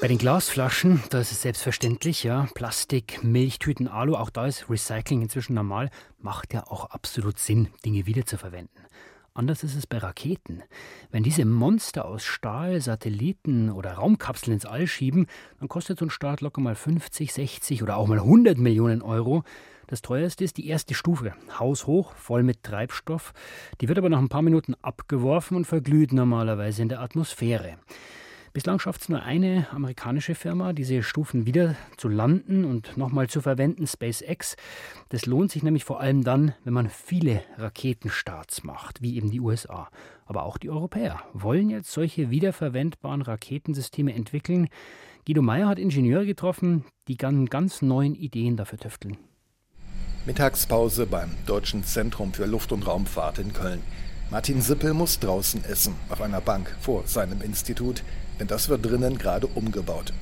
Bei 0.07 0.13
den 0.13 0.19
Glasflaschen, 0.19 1.03
da 1.09 1.19
ist 1.19 1.33
es 1.33 1.41
selbstverständlich, 1.41 2.23
ja, 2.23 2.47
Plastik, 2.53 3.25
Milchtüten, 3.25 3.89
Alu, 3.89 4.15
auch 4.15 4.29
da 4.29 4.47
ist 4.47 4.69
Recycling 4.69 5.21
inzwischen 5.21 5.53
normal, 5.53 5.89
macht 6.17 6.53
ja 6.53 6.65
auch 6.65 6.91
absolut 6.91 7.37
Sinn, 7.39 7.67
Dinge 7.83 8.05
wiederzuverwenden. 8.05 8.85
Anders 9.33 9.65
ist 9.65 9.75
es 9.75 9.85
bei 9.85 9.97
Raketen. 9.97 10.63
Wenn 11.11 11.23
diese 11.23 11.43
Monster 11.43 12.05
aus 12.05 12.23
Stahl 12.23 12.79
Satelliten 12.79 13.69
oder 13.69 13.95
Raumkapseln 13.95 14.53
ins 14.53 14.65
All 14.65 14.87
schieben, 14.87 15.27
dann 15.59 15.67
kostet 15.67 15.99
so 15.99 16.05
ein 16.05 16.09
Start 16.09 16.39
locker 16.39 16.61
mal 16.61 16.75
50, 16.75 17.33
60 17.33 17.83
oder 17.83 17.97
auch 17.97 18.07
mal 18.07 18.19
100 18.19 18.57
Millionen 18.57 19.01
Euro. 19.01 19.43
Das 19.87 20.01
teuerste 20.01 20.45
ist 20.45 20.55
die 20.55 20.69
erste 20.69 20.93
Stufe, 20.93 21.33
haushoch, 21.59 22.13
voll 22.13 22.43
mit 22.43 22.63
Treibstoff. 22.63 23.33
Die 23.81 23.89
wird 23.89 23.97
aber 23.97 24.07
nach 24.07 24.19
ein 24.19 24.29
paar 24.29 24.41
Minuten 24.41 24.73
abgeworfen 24.81 25.57
und 25.57 25.67
verglüht 25.67 26.13
normalerweise 26.13 26.81
in 26.81 26.87
der 26.87 27.01
Atmosphäre. 27.01 27.77
Bislang 28.53 28.79
schafft 28.79 29.01
es 29.01 29.09
nur 29.09 29.23
eine 29.23 29.67
amerikanische 29.71 30.35
Firma, 30.35 30.73
diese 30.73 31.03
Stufen 31.03 31.45
wieder 31.45 31.75
zu 31.97 32.07
landen 32.07 32.65
und 32.65 32.97
nochmal 32.97 33.29
zu 33.29 33.41
verwenden, 33.41 33.85
SpaceX. 33.85 34.55
Das 35.09 35.25
lohnt 35.25 35.51
sich 35.51 35.63
nämlich 35.63 35.83
vor 35.83 35.99
allem 35.99 36.23
dann, 36.23 36.53
wenn 36.63 36.73
man 36.73 36.89
viele 36.89 37.43
Raketenstarts 37.57 38.63
macht, 38.63 39.01
wie 39.01 39.15
eben 39.15 39.31
die 39.31 39.41
USA. 39.41 39.89
Aber 40.25 40.43
auch 40.43 40.57
die 40.57 40.69
Europäer 40.69 41.21
wollen 41.33 41.69
jetzt 41.69 41.91
solche 41.91 42.29
wiederverwendbaren 42.29 43.21
Raketensysteme 43.21 44.13
entwickeln. 44.13 44.69
Guido 45.25 45.41
Meyer 45.41 45.67
hat 45.67 45.79
Ingenieure 45.79 46.25
getroffen, 46.25 46.85
die 47.07 47.17
ganz 47.17 47.81
neuen 47.81 48.15
Ideen 48.15 48.57
dafür 48.57 48.79
tüfteln. 48.79 49.17
Mittagspause 50.25 51.05
beim 51.05 51.31
Deutschen 51.45 51.83
Zentrum 51.85 52.33
für 52.33 52.45
Luft- 52.45 52.71
und 52.71 52.85
Raumfahrt 52.85 53.39
in 53.39 53.53
Köln. 53.53 53.81
Martin 54.29 54.61
Sippel 54.61 54.93
muss 54.93 55.19
draußen 55.19 55.63
essen, 55.63 55.95
auf 56.09 56.21
einer 56.21 56.41
Bank 56.41 56.75
vor 56.81 57.03
seinem 57.07 57.41
Institut 57.41 58.03
denn 58.39 58.47
das 58.47 58.69
wird 58.69 58.85
drinnen 58.85 59.17
gerade 59.17 59.47
umgebaut. 59.47 60.13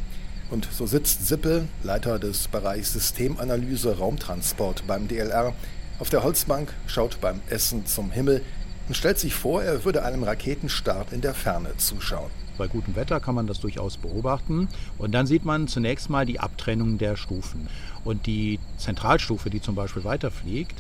Und 0.52 0.68
so 0.72 0.86
sitzt 0.86 1.28
Sippel, 1.28 1.68
Leiter 1.84 2.20
des 2.20 2.48
Bereichs 2.48 2.94
Systemanalyse 2.94 3.98
Raumtransport 3.98 4.86
beim 4.86 5.08
DLR, 5.08 5.54
auf 6.00 6.10
der 6.10 6.24
Holzbank, 6.24 6.74
schaut 6.88 7.20
beim 7.22 7.42
Essen 7.50 7.86
zum 7.86 8.12
Himmel. 8.12 8.42
und 8.88 8.96
stellt 8.96 9.18
sich 9.18 9.34
vor, 9.34 9.64
er 9.64 9.84
würde 9.84 10.04
einem 10.04 10.24
Raketenstart 10.24 11.12
in 11.12 11.22
der 11.22 11.34
Ferne 11.34 11.76
zuschauen. 11.78 12.30
Bei 12.58 12.68
gutem 12.68 12.96
Wetter 12.96 13.20
kann 13.20 13.36
man 13.36 13.48
das 13.48 13.60
durchaus 13.60 13.98
beobachten. 13.98 14.68
Und 14.98 15.12
dann 15.14 15.28
sieht 15.28 15.44
man 15.44 15.68
zunächst 15.68 16.10
mal 16.10 16.26
die 16.26 16.40
Abtrennung 16.40 16.98
der 16.98 17.16
Stufen. 17.16 17.68
Und 18.04 18.28
die 18.28 18.60
Zentralstufe, 18.78 19.50
die 19.50 19.62
zum 19.62 19.76
Beispiel 19.76 20.04
weiterfliegt, 20.04 20.76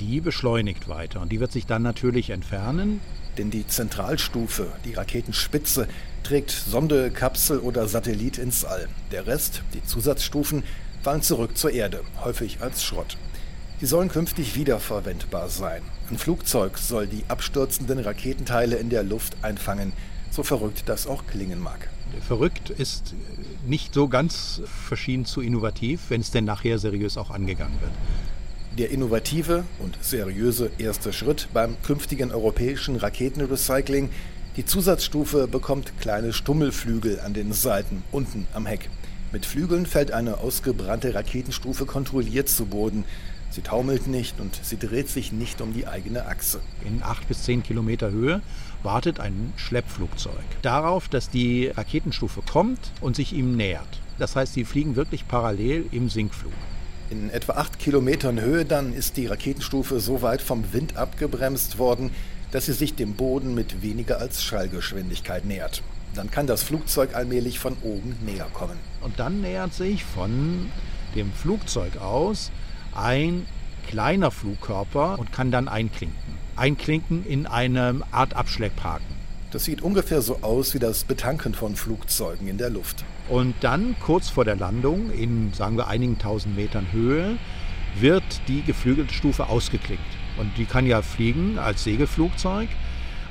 die 0.00 0.20
beschleunigt 0.20 0.88
weiter. 0.88 1.20
Und 1.20 1.32
die 1.32 1.40
wird 1.40 1.52
sich 1.52 1.66
dann 1.66 1.82
natürlich 1.82 2.30
entfernen. 2.30 3.00
Denn 3.38 3.50
die 3.50 3.66
Zentralstufe, 3.66 4.66
die 4.84 4.94
Raketenspitze, 4.94 5.88
trägt 6.26 6.50
Sonde, 6.50 7.12
Kapsel 7.12 7.60
oder 7.60 7.86
Satellit 7.86 8.38
ins 8.38 8.64
All. 8.64 8.88
Der 9.12 9.28
Rest, 9.28 9.62
die 9.74 9.84
Zusatzstufen, 9.84 10.64
fallen 11.00 11.22
zurück 11.22 11.56
zur 11.56 11.70
Erde, 11.70 12.00
häufig 12.24 12.58
als 12.62 12.82
Schrott. 12.82 13.16
Die 13.80 13.86
sollen 13.86 14.08
künftig 14.08 14.56
wiederverwendbar 14.56 15.48
sein. 15.48 15.82
Ein 16.10 16.18
Flugzeug 16.18 16.78
soll 16.78 17.06
die 17.06 17.22
abstürzenden 17.28 18.00
Raketenteile 18.00 18.74
in 18.74 18.90
der 18.90 19.04
Luft 19.04 19.36
einfangen, 19.42 19.92
so 20.32 20.42
verrückt 20.42 20.82
das 20.86 21.06
auch 21.06 21.28
klingen 21.28 21.60
mag. 21.60 21.88
Verrückt 22.26 22.70
ist 22.70 23.14
nicht 23.64 23.94
so 23.94 24.08
ganz 24.08 24.62
verschieden 24.88 25.26
zu 25.26 25.40
innovativ, 25.40 26.06
wenn 26.08 26.20
es 26.20 26.32
denn 26.32 26.44
nachher 26.44 26.80
seriös 26.80 27.16
auch 27.18 27.30
angegangen 27.30 27.80
wird. 27.80 27.92
Der 28.78 28.90
innovative 28.90 29.62
und 29.78 29.96
seriöse 30.00 30.72
erste 30.78 31.12
Schritt 31.12 31.48
beim 31.54 31.80
künftigen 31.82 32.32
europäischen 32.32 32.96
Raketenrecycling. 32.96 34.10
Die 34.56 34.64
Zusatzstufe 34.64 35.48
bekommt 35.48 36.00
kleine 36.00 36.32
Stummelflügel 36.32 37.20
an 37.20 37.34
den 37.34 37.52
Seiten 37.52 38.02
unten 38.10 38.46
am 38.54 38.64
Heck. 38.64 38.88
Mit 39.30 39.44
Flügeln 39.44 39.84
fällt 39.84 40.12
eine 40.12 40.38
ausgebrannte 40.38 41.14
Raketenstufe 41.14 41.84
kontrolliert 41.84 42.48
zu 42.48 42.64
Boden. 42.64 43.04
Sie 43.50 43.60
taumelt 43.60 44.06
nicht 44.06 44.40
und 44.40 44.58
sie 44.62 44.78
dreht 44.78 45.10
sich 45.10 45.30
nicht 45.30 45.60
um 45.60 45.74
die 45.74 45.86
eigene 45.86 46.24
Achse. 46.24 46.60
In 46.86 47.02
acht 47.02 47.28
bis 47.28 47.42
zehn 47.42 47.62
Kilometer 47.62 48.10
Höhe 48.10 48.40
wartet 48.82 49.20
ein 49.20 49.52
Schleppflugzeug 49.56 50.32
darauf, 50.62 51.10
dass 51.10 51.28
die 51.28 51.66
Raketenstufe 51.66 52.40
kommt 52.40 52.80
und 53.02 53.14
sich 53.14 53.34
ihm 53.34 53.56
nähert. 53.56 54.00
Das 54.18 54.36
heißt, 54.36 54.54
sie 54.54 54.64
fliegen 54.64 54.96
wirklich 54.96 55.28
parallel 55.28 55.84
im 55.92 56.08
Sinkflug. 56.08 56.54
In 57.10 57.28
etwa 57.28 57.52
acht 57.52 57.78
Kilometern 57.78 58.40
Höhe 58.40 58.64
dann 58.64 58.94
ist 58.94 59.18
die 59.18 59.26
Raketenstufe 59.26 60.00
so 60.00 60.22
weit 60.22 60.40
vom 60.40 60.72
Wind 60.72 60.96
abgebremst 60.96 61.78
worden, 61.78 62.10
dass 62.56 62.64
sie 62.64 62.72
sich 62.72 62.94
dem 62.94 63.12
Boden 63.12 63.54
mit 63.54 63.82
weniger 63.82 64.18
als 64.18 64.42
Schallgeschwindigkeit 64.42 65.44
nähert. 65.44 65.82
Dann 66.14 66.30
kann 66.30 66.46
das 66.46 66.62
Flugzeug 66.62 67.14
allmählich 67.14 67.58
von 67.58 67.76
oben 67.82 68.16
näher 68.24 68.46
kommen. 68.54 68.78
Und 69.02 69.18
dann 69.20 69.42
nähert 69.42 69.74
sich 69.74 70.02
von 70.04 70.70
dem 71.14 71.30
Flugzeug 71.34 71.98
aus 71.98 72.50
ein 72.94 73.44
kleiner 73.86 74.30
Flugkörper 74.30 75.18
und 75.18 75.32
kann 75.32 75.50
dann 75.50 75.68
einklinken. 75.68 76.16
Einklinken 76.56 77.26
in 77.26 77.46
eine 77.46 78.00
Art 78.10 78.32
Abschlepphaken. 78.32 79.06
Das 79.50 79.64
sieht 79.64 79.82
ungefähr 79.82 80.22
so 80.22 80.38
aus 80.40 80.72
wie 80.72 80.78
das 80.78 81.04
Betanken 81.04 81.52
von 81.52 81.76
Flugzeugen 81.76 82.48
in 82.48 82.56
der 82.56 82.70
Luft. 82.70 83.04
Und 83.28 83.54
dann 83.60 83.96
kurz 84.00 84.30
vor 84.30 84.46
der 84.46 84.56
Landung, 84.56 85.10
in 85.10 85.52
sagen 85.52 85.76
wir 85.76 85.88
einigen 85.88 86.18
tausend 86.18 86.56
Metern 86.56 86.86
Höhe, 86.90 87.36
wird 88.00 88.24
die 88.48 88.62
geflügelte 88.62 89.12
Stufe 89.12 89.50
ausgeklinkt. 89.50 90.15
Und 90.38 90.56
die 90.58 90.66
kann 90.66 90.86
ja 90.86 91.02
fliegen 91.02 91.58
als 91.58 91.84
Segelflugzeug 91.84 92.68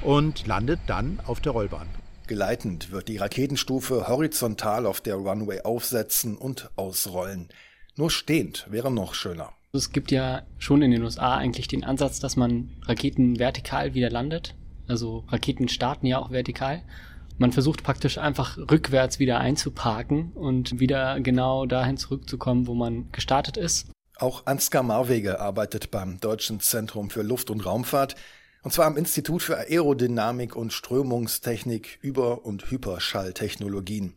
und 0.01 0.47
landet 0.47 0.79
dann 0.87 1.19
auf 1.25 1.39
der 1.39 1.51
Rollbahn. 1.51 1.87
Geleitend 2.27 2.91
wird 2.91 3.07
die 3.07 3.17
Raketenstufe 3.17 4.07
horizontal 4.07 4.85
auf 4.85 5.01
der 5.01 5.15
Runway 5.15 5.61
aufsetzen 5.61 6.37
und 6.37 6.71
ausrollen. 6.75 7.49
Nur 7.95 8.09
stehend 8.09 8.65
wäre 8.69 8.91
noch 8.91 9.13
schöner. 9.13 9.53
Es 9.73 9.91
gibt 9.91 10.11
ja 10.11 10.43
schon 10.57 10.81
in 10.81 10.91
den 10.91 11.03
USA 11.03 11.35
eigentlich 11.35 11.67
den 11.67 11.83
Ansatz, 11.83 12.19
dass 12.19 12.35
man 12.35 12.71
Raketen 12.83 13.39
vertikal 13.39 13.93
wieder 13.93 14.09
landet. 14.09 14.55
Also 14.87 15.25
Raketen 15.27 15.67
starten 15.67 16.07
ja 16.07 16.17
auch 16.19 16.31
vertikal. 16.31 16.81
Man 17.37 17.51
versucht 17.51 17.83
praktisch 17.83 18.17
einfach 18.17 18.57
rückwärts 18.57 19.19
wieder 19.19 19.39
einzuparken 19.39 20.31
und 20.31 20.79
wieder 20.79 21.19
genau 21.19 21.65
dahin 21.65 21.97
zurückzukommen, 21.97 22.65
wo 22.65 22.73
man 22.73 23.11
gestartet 23.11 23.57
ist. 23.57 23.89
Auch 24.17 24.45
Ansgar 24.45 24.83
Marwege 24.83 25.39
arbeitet 25.39 25.91
beim 25.91 26.19
Deutschen 26.19 26.59
Zentrum 26.61 27.09
für 27.09 27.21
Luft- 27.21 27.49
und 27.49 27.65
Raumfahrt 27.65 28.15
und 28.65 28.71
zwar 28.71 28.87
am 28.87 28.97
Institut 28.97 29.43
für 29.43 29.57
Aerodynamik 29.57 30.55
und 30.55 30.73
Strömungstechnik 30.73 31.99
Über- 32.01 32.45
und 32.45 32.71
Hyperschalltechnologien. 32.71 34.15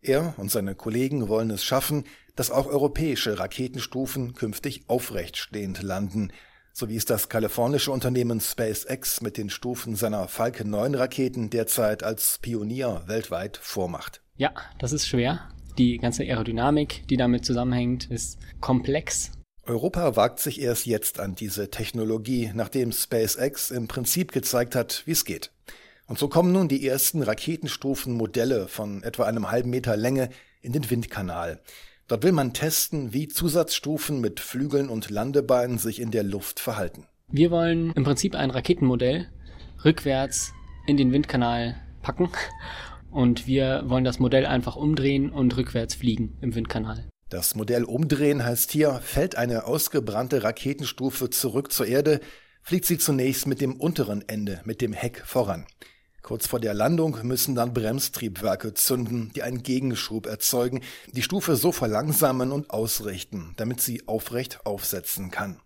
Er 0.00 0.32
und 0.38 0.50
seine 0.50 0.74
Kollegen 0.74 1.28
wollen 1.28 1.50
es 1.50 1.62
schaffen, 1.62 2.04
dass 2.34 2.50
auch 2.50 2.66
europäische 2.66 3.38
Raketenstufen 3.38 4.32
künftig 4.32 4.84
aufrechtstehend 4.86 5.82
landen, 5.82 6.32
so 6.72 6.88
wie 6.88 6.96
es 6.96 7.04
das 7.04 7.28
kalifornische 7.28 7.92
Unternehmen 7.92 8.40
SpaceX 8.40 9.20
mit 9.20 9.36
den 9.36 9.50
Stufen 9.50 9.94
seiner 9.94 10.26
Falcon 10.26 10.70
9 10.70 10.94
Raketen 10.94 11.50
derzeit 11.50 12.02
als 12.02 12.38
Pionier 12.40 13.02
weltweit 13.08 13.58
vormacht. 13.58 14.22
Ja, 14.36 14.52
das 14.78 14.92
ist 14.92 15.06
schwer. 15.06 15.50
Die 15.78 15.96
ganze 15.96 16.24
Aerodynamik, 16.24 17.06
die 17.08 17.16
damit 17.16 17.46
zusammenhängt, 17.46 18.10
ist 18.10 18.38
komplex. 18.60 19.32
Europa 19.64 20.16
wagt 20.16 20.40
sich 20.40 20.60
erst 20.60 20.86
jetzt 20.86 21.18
an 21.18 21.34
diese 21.34 21.70
Technologie, 21.70 22.50
nachdem 22.52 22.92
SpaceX 22.92 23.70
im 23.70 23.88
Prinzip 23.88 24.32
gezeigt 24.32 24.74
hat, 24.74 25.02
wie 25.06 25.12
es 25.12 25.24
geht. 25.24 25.50
Und 26.06 26.18
so 26.18 26.28
kommen 26.28 26.52
nun 26.52 26.68
die 26.68 26.86
ersten 26.86 27.22
Raketenstufenmodelle 27.22 28.68
von 28.68 29.02
etwa 29.02 29.24
einem 29.24 29.50
halben 29.50 29.70
Meter 29.70 29.96
Länge 29.96 30.28
in 30.60 30.72
den 30.72 30.90
Windkanal. 30.90 31.60
Dort 32.08 32.24
will 32.24 32.32
man 32.32 32.52
testen, 32.52 33.14
wie 33.14 33.28
Zusatzstufen 33.28 34.20
mit 34.20 34.40
Flügeln 34.40 34.90
und 34.90 35.08
Landebeinen 35.08 35.78
sich 35.78 36.00
in 36.00 36.10
der 36.10 36.24
Luft 36.24 36.60
verhalten. 36.60 37.06
Wir 37.28 37.50
wollen 37.50 37.92
im 37.92 38.04
Prinzip 38.04 38.34
ein 38.34 38.50
Raketenmodell 38.50 39.28
rückwärts 39.84 40.52
in 40.86 40.98
den 40.98 41.12
Windkanal 41.12 41.76
packen 42.02 42.28
und 43.12 43.46
wir 43.46 43.84
wollen 43.86 44.04
das 44.04 44.18
Modell 44.18 44.46
einfach 44.46 44.76
umdrehen 44.76 45.30
und 45.30 45.56
rückwärts 45.56 45.94
fliegen 45.94 46.36
im 46.40 46.54
Windkanal. 46.54 47.08
Das 47.28 47.54
Modell 47.54 47.84
umdrehen 47.84 48.44
heißt 48.44 48.72
hier, 48.72 49.00
fällt 49.02 49.36
eine 49.36 49.64
ausgebrannte 49.64 50.42
Raketenstufe 50.42 51.30
zurück 51.30 51.72
zur 51.72 51.86
Erde, 51.86 52.20
fliegt 52.62 52.86
sie 52.86 52.98
zunächst 52.98 53.46
mit 53.46 53.60
dem 53.60 53.80
unteren 53.80 54.26
Ende, 54.28 54.60
mit 54.64 54.80
dem 54.80 54.92
Heck 54.92 55.22
voran. 55.24 55.66
Kurz 56.22 56.46
vor 56.46 56.60
der 56.60 56.74
Landung 56.74 57.18
müssen 57.24 57.54
dann 57.54 57.74
Bremstriebwerke 57.74 58.74
zünden, 58.74 59.32
die 59.34 59.42
einen 59.42 59.62
Gegenschub 59.62 60.26
erzeugen, 60.26 60.82
die 61.10 61.22
Stufe 61.22 61.56
so 61.56 61.72
verlangsamen 61.72 62.52
und 62.52 62.70
ausrichten, 62.70 63.54
damit 63.56 63.80
sie 63.80 64.06
aufrecht 64.06 64.64
aufsetzen 64.64 65.30
kann. 65.30 65.58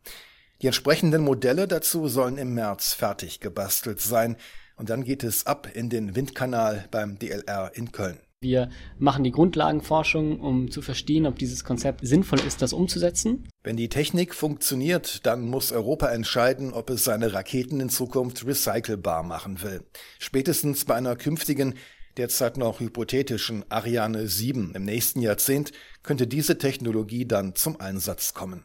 Die 0.62 0.66
entsprechenden 0.66 1.22
Modelle 1.22 1.68
dazu 1.68 2.08
sollen 2.08 2.38
im 2.38 2.54
März 2.54 2.94
fertig 2.94 3.40
gebastelt 3.40 4.00
sein, 4.00 4.36
und 4.76 4.90
dann 4.90 5.04
geht 5.04 5.24
es 5.24 5.46
ab 5.46 5.68
in 5.74 5.90
den 5.90 6.14
Windkanal 6.14 6.86
beim 6.90 7.18
DLR 7.18 7.72
in 7.74 7.92
Köln. 7.92 8.18
Wir 8.42 8.68
machen 8.98 9.24
die 9.24 9.30
Grundlagenforschung, 9.32 10.40
um 10.40 10.70
zu 10.70 10.82
verstehen, 10.82 11.26
ob 11.26 11.38
dieses 11.38 11.64
Konzept 11.64 12.06
sinnvoll 12.06 12.40
ist, 12.40 12.60
das 12.60 12.74
umzusetzen. 12.74 13.48
Wenn 13.64 13.78
die 13.78 13.88
Technik 13.88 14.34
funktioniert, 14.34 15.24
dann 15.24 15.48
muss 15.48 15.72
Europa 15.72 16.08
entscheiden, 16.08 16.74
ob 16.74 16.90
es 16.90 17.04
seine 17.04 17.32
Raketen 17.32 17.80
in 17.80 17.88
Zukunft 17.88 18.46
recycelbar 18.46 19.22
machen 19.22 19.62
will. 19.62 19.82
Spätestens 20.18 20.84
bei 20.84 20.94
einer 20.94 21.16
künftigen, 21.16 21.74
derzeit 22.18 22.58
noch 22.58 22.80
hypothetischen 22.80 23.64
Ariane 23.70 24.28
7 24.28 24.72
im 24.74 24.84
nächsten 24.84 25.22
Jahrzehnt 25.22 25.72
könnte 26.02 26.26
diese 26.26 26.58
Technologie 26.58 27.26
dann 27.26 27.54
zum 27.54 27.80
Einsatz 27.80 28.34
kommen. 28.34 28.64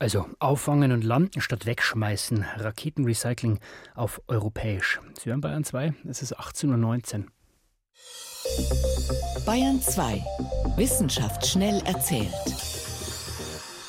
Also 0.00 0.26
auffangen 0.38 0.92
und 0.92 1.02
landen 1.02 1.40
statt 1.40 1.66
wegschmeißen. 1.66 2.44
Raketenrecycling 2.56 3.58
auf 3.94 4.22
europäisch. 4.28 5.00
Sie 5.18 5.30
hören 5.30 5.40
Bayern 5.40 5.64
2, 5.64 5.92
es 6.08 6.22
ist 6.22 6.38
18.19 6.38 7.20
Uhr. 7.20 7.26
Bayern 9.44 9.82
2. 9.82 10.24
Wissenschaft 10.76 11.46
schnell 11.46 11.82
erzählt. 11.84 12.77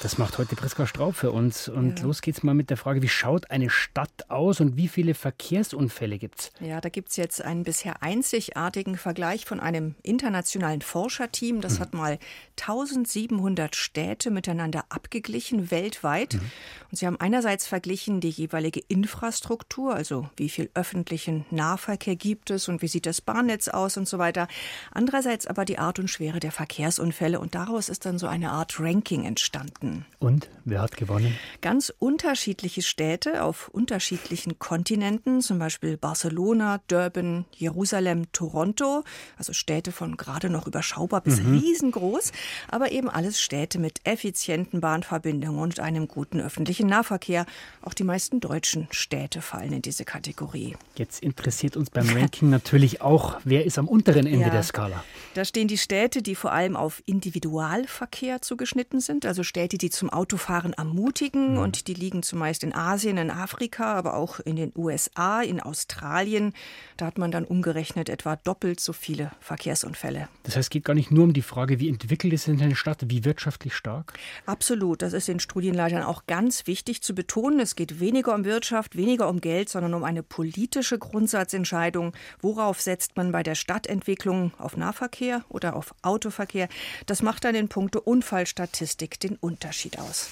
Das 0.02 0.18
macht 0.18 0.38
heute 0.38 0.56
Priska 0.56 0.88
Straub 0.88 1.14
für 1.14 1.32
uns. 1.32 1.68
Und 1.68 2.00
ja. 2.00 2.06
los 2.06 2.22
geht's 2.22 2.42
mal 2.42 2.54
mit 2.54 2.70
der 2.70 2.78
Frage, 2.78 3.02
wie 3.02 3.10
schaut 3.10 3.52
eine 3.52 3.70
Stadt 3.70 4.30
aus 4.30 4.62
und 4.62 4.78
wie 4.78 4.88
viele 4.88 5.14
Verkehrsunfälle 5.14 6.18
gibt's? 6.18 6.52
Ja, 6.62 6.80
da 6.80 6.88
gibt's 6.88 7.18
jetzt 7.18 7.44
einen 7.44 7.64
bisher 7.64 8.02
einzigartigen 8.02 8.98
Vergleich 8.98 9.44
von 9.44 9.60
einem 9.60 9.96
internationalen 10.02 10.82
Forscherteam. 10.82 11.60
Das 11.60 11.76
mhm. 11.76 11.80
hat 11.82 11.94
mal 11.94 12.20
1700 12.62 13.76
Städte 13.76 14.32
miteinander 14.32 14.86
abgeglichen, 14.88 15.70
weltweit. 15.70 16.36
Mhm. 16.36 16.52
Und 16.92 16.98
sie 16.98 17.06
haben 17.06 17.20
einerseits 17.20 17.68
verglichen 17.68 18.22
die 18.22 18.30
jeweilige 18.30 18.80
Infrastruktur, 18.88 19.96
also 19.96 20.30
wie 20.38 20.50
viel 20.50 20.70
öffentlichen 20.76 21.46
Nahverkehr 21.52 22.16
gibt 22.16 22.52
es 22.52 22.70
und 22.70 22.82
wie 22.82 22.88
sieht 22.88 23.06
das 23.06 23.20
Bahnnetz 23.20 23.68
aus 23.68 23.98
und 23.98 24.08
so 24.08 24.18
weiter. 24.18 24.48
Andererseits 24.92 25.46
aber 25.46 25.66
die 25.66 25.78
Art 25.78 26.00
und 26.00 26.10
Schwere 26.10 26.40
der 26.40 26.54
Verkehrsunfälle. 26.54 27.40
Und 27.42 27.54
daraus 27.54 27.90
ist 27.90 28.06
dann 28.06 28.18
so 28.18 28.28
eine 28.28 28.52
Art 28.52 28.80
Ranking 28.80 29.26
entstanden. 29.26 29.89
Städten. 29.90 30.06
Und 30.20 30.50
wer 30.66 30.82
hat 30.82 30.98
gewonnen? 30.98 31.34
Ganz 31.62 31.94
unterschiedliche 31.98 32.82
Städte 32.82 33.44
auf 33.44 33.70
unterschiedlichen 33.70 34.60
Kontinenten, 34.60 35.42
zum 35.42 35.60
Beispiel 35.60 35.96
Barcelona, 35.96 36.82
Durban, 36.88 37.46
Jerusalem, 37.56 38.30
Toronto, 38.34 39.04
also 39.38 39.54
Städte 39.54 39.92
von 39.94 40.18
gerade 40.18 40.50
noch 40.50 40.68
überschaubar 40.68 41.22
bis 41.22 41.42
mhm. 41.42 41.60
riesengroß, 41.60 42.34
aber 42.68 42.92
eben 42.92 43.10
alles 43.10 43.40
Städte 43.40 43.80
mit 43.80 44.02
effizienten 44.04 44.82
Bahnverbindungen 44.82 45.62
und 45.62 45.80
einem 45.80 46.08
guten 46.10 46.42
öffentlichen 46.42 46.88
Nahverkehr. 46.88 47.46
Auch 47.82 47.94
die 47.94 48.04
meisten 48.04 48.42
deutschen 48.42 48.88
Städte 48.92 49.42
fallen 49.42 49.72
in 49.72 49.82
diese 49.82 50.04
Kategorie. 50.04 50.76
Jetzt 50.96 51.24
interessiert 51.24 51.78
uns 51.78 51.90
beim 51.90 52.10
Ranking 52.10 52.50
natürlich 52.50 53.02
auch, 53.02 53.40
wer 53.46 53.66
ist 53.66 53.80
am 53.80 53.88
unteren 53.88 54.28
Ende 54.28 54.48
ja, 54.48 54.50
der 54.50 54.64
Skala. 54.64 55.02
Da 55.34 55.46
stehen 55.46 55.70
die 55.70 55.78
Städte, 55.78 56.22
die 56.22 56.36
vor 56.36 56.52
allem 56.52 56.76
auf 56.76 57.02
Individualverkehr 57.06 58.42
zugeschnitten 58.42 59.00
sind, 59.00 59.26
also 59.26 59.44
Städte, 59.44 59.78
die 59.82 59.90
zum 59.90 60.10
Autofahren 60.10 60.74
ermutigen 60.74 61.54
mhm. 61.54 61.58
und 61.60 61.88
die 61.88 61.94
liegen 61.94 62.24
zumeist 62.24 62.64
in 62.64 62.76
Asien, 62.76 63.18
in 63.18 63.32
Afrika, 63.32 63.94
aber 63.94 64.16
auch 64.16 64.40
in 64.40 64.56
den 64.56 64.72
USA, 64.76 65.42
in 65.42 65.60
Australien. 65.60 66.54
Da 66.98 67.06
hat 67.06 67.18
man 67.18 67.32
dann 67.32 67.46
umgerechnet 67.46 68.10
etwa 68.10 68.36
doppelt 68.36 68.80
so 68.80 68.94
viele 68.94 69.32
Verkehrsunfälle. 69.40 70.28
Das 70.44 70.56
heißt, 70.56 70.66
es 70.66 70.70
geht 70.70 70.86
gar 70.86 70.94
nicht 70.94 71.12
nur 71.12 71.24
um 71.24 71.34
die 71.34 71.42
Frage, 71.42 71.80
wie 71.80 71.90
entwickelt 71.90 72.34
ist 72.34 72.48
eine 72.50 72.76
Stadt, 72.76 73.04
wie 73.08 73.26
wirtschaftlich 73.26 73.74
stark? 73.74 74.14
Absolut, 74.46 75.02
das 75.02 75.14
ist 75.14 75.28
den 75.28 75.40
Studienleitern 75.40 76.04
auch 76.04 76.26
ganz 76.28 76.68
wichtig 76.68 77.02
zu 77.02 77.16
betonen. 77.16 77.60
Es 77.60 77.76
geht 77.76 78.00
weniger 78.00 78.36
um 78.36 78.46
Wirtschaft, 78.46 78.96
weniger 78.96 79.30
um 79.30 79.42
Geld, 79.42 79.70
sondern 79.70 79.94
um 79.94 80.04
eine 80.04 80.24
politische 80.24 81.00
Grundsatzentscheidung. 81.00 82.14
Worauf 82.42 82.82
setzt 82.82 83.18
man 83.18 83.32
bei 83.32 83.44
der 83.44 83.56
Stadtentwicklung 83.56 84.52
auf 84.58 84.78
Nahverkehr 84.78 85.44
oder 85.50 85.76
auf 85.76 85.96
Autoverkehr? 86.02 86.68
Das 87.06 87.22
macht 87.22 87.46
dann 87.46 87.56
in 87.56 87.70
puncto 87.70 88.00
Unfallstatistik 88.00 89.20
den 89.20 89.36
Unterschied 89.36 89.69
aus. 90.00 90.30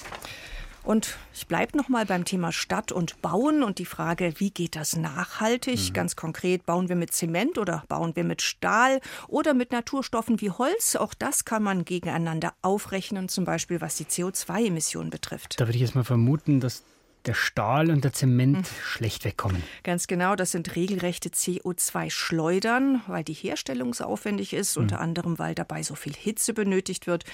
Und 0.88 1.18
ich 1.34 1.48
bleibe 1.48 1.76
noch 1.76 1.90
mal 1.90 2.06
beim 2.06 2.24
Thema 2.24 2.54
Stadt 2.54 2.94
und 2.94 3.22
Bauen 3.22 3.62
und 3.62 3.78
die 3.78 3.86
Frage, 3.86 4.36
wie 4.38 4.52
geht 4.52 4.78
das 4.78 4.96
nachhaltig? 4.96 5.90
Mhm. 5.90 5.94
Ganz 5.94 6.16
konkret, 6.16 6.66
bauen 6.66 6.88
wir 6.88 6.96
mit 6.96 7.12
Zement 7.12 7.58
oder 7.58 7.84
bauen 7.90 8.16
wir 8.16 8.24
mit 8.24 8.42
Stahl 8.42 9.02
oder 9.28 9.54
mit 9.54 9.74
Naturstoffen 9.74 10.40
wie 10.40 10.50
Holz? 10.50 10.96
Auch 10.96 11.14
das 11.14 11.44
kann 11.44 11.62
man 11.62 11.84
gegeneinander 11.84 12.54
aufrechnen, 12.62 13.28
zum 13.28 13.44
Beispiel 13.44 13.82
was 13.82 13.98
die 13.98 14.06
CO2-Emissionen 14.06 15.10
betrifft. 15.10 15.60
Da 15.60 15.68
würde 15.68 15.76
ich 15.76 15.82
jetzt 15.82 15.96
mal 15.96 16.06
vermuten, 16.06 16.62
dass 16.62 16.84
der 17.28 17.34
Stahl 17.34 17.92
und 17.92 18.04
der 18.04 18.14
Zement 18.14 18.58
hm. 18.58 18.76
schlecht 18.84 19.26
wegkommen. 19.26 19.62
Ganz 19.84 20.08
genau, 20.08 20.36
das 20.36 20.52
sind 20.52 20.76
regelrechte 20.76 21.30
CO2-Schleudern, 21.30 23.02
weil 23.08 23.24
die 23.24 23.34
Herstellung 23.34 23.94
so 23.94 24.06
aufwendig 24.06 24.54
ist, 24.54 24.76
hm. 24.76 24.84
unter 24.84 25.00
anderem, 25.00 25.38
weil 25.38 25.54
dabei 25.54 25.84
so 25.84 25.96
viel 25.96 26.14
Hitze 26.14 26.54
benötigt 26.54 27.08
wird. 27.08 27.26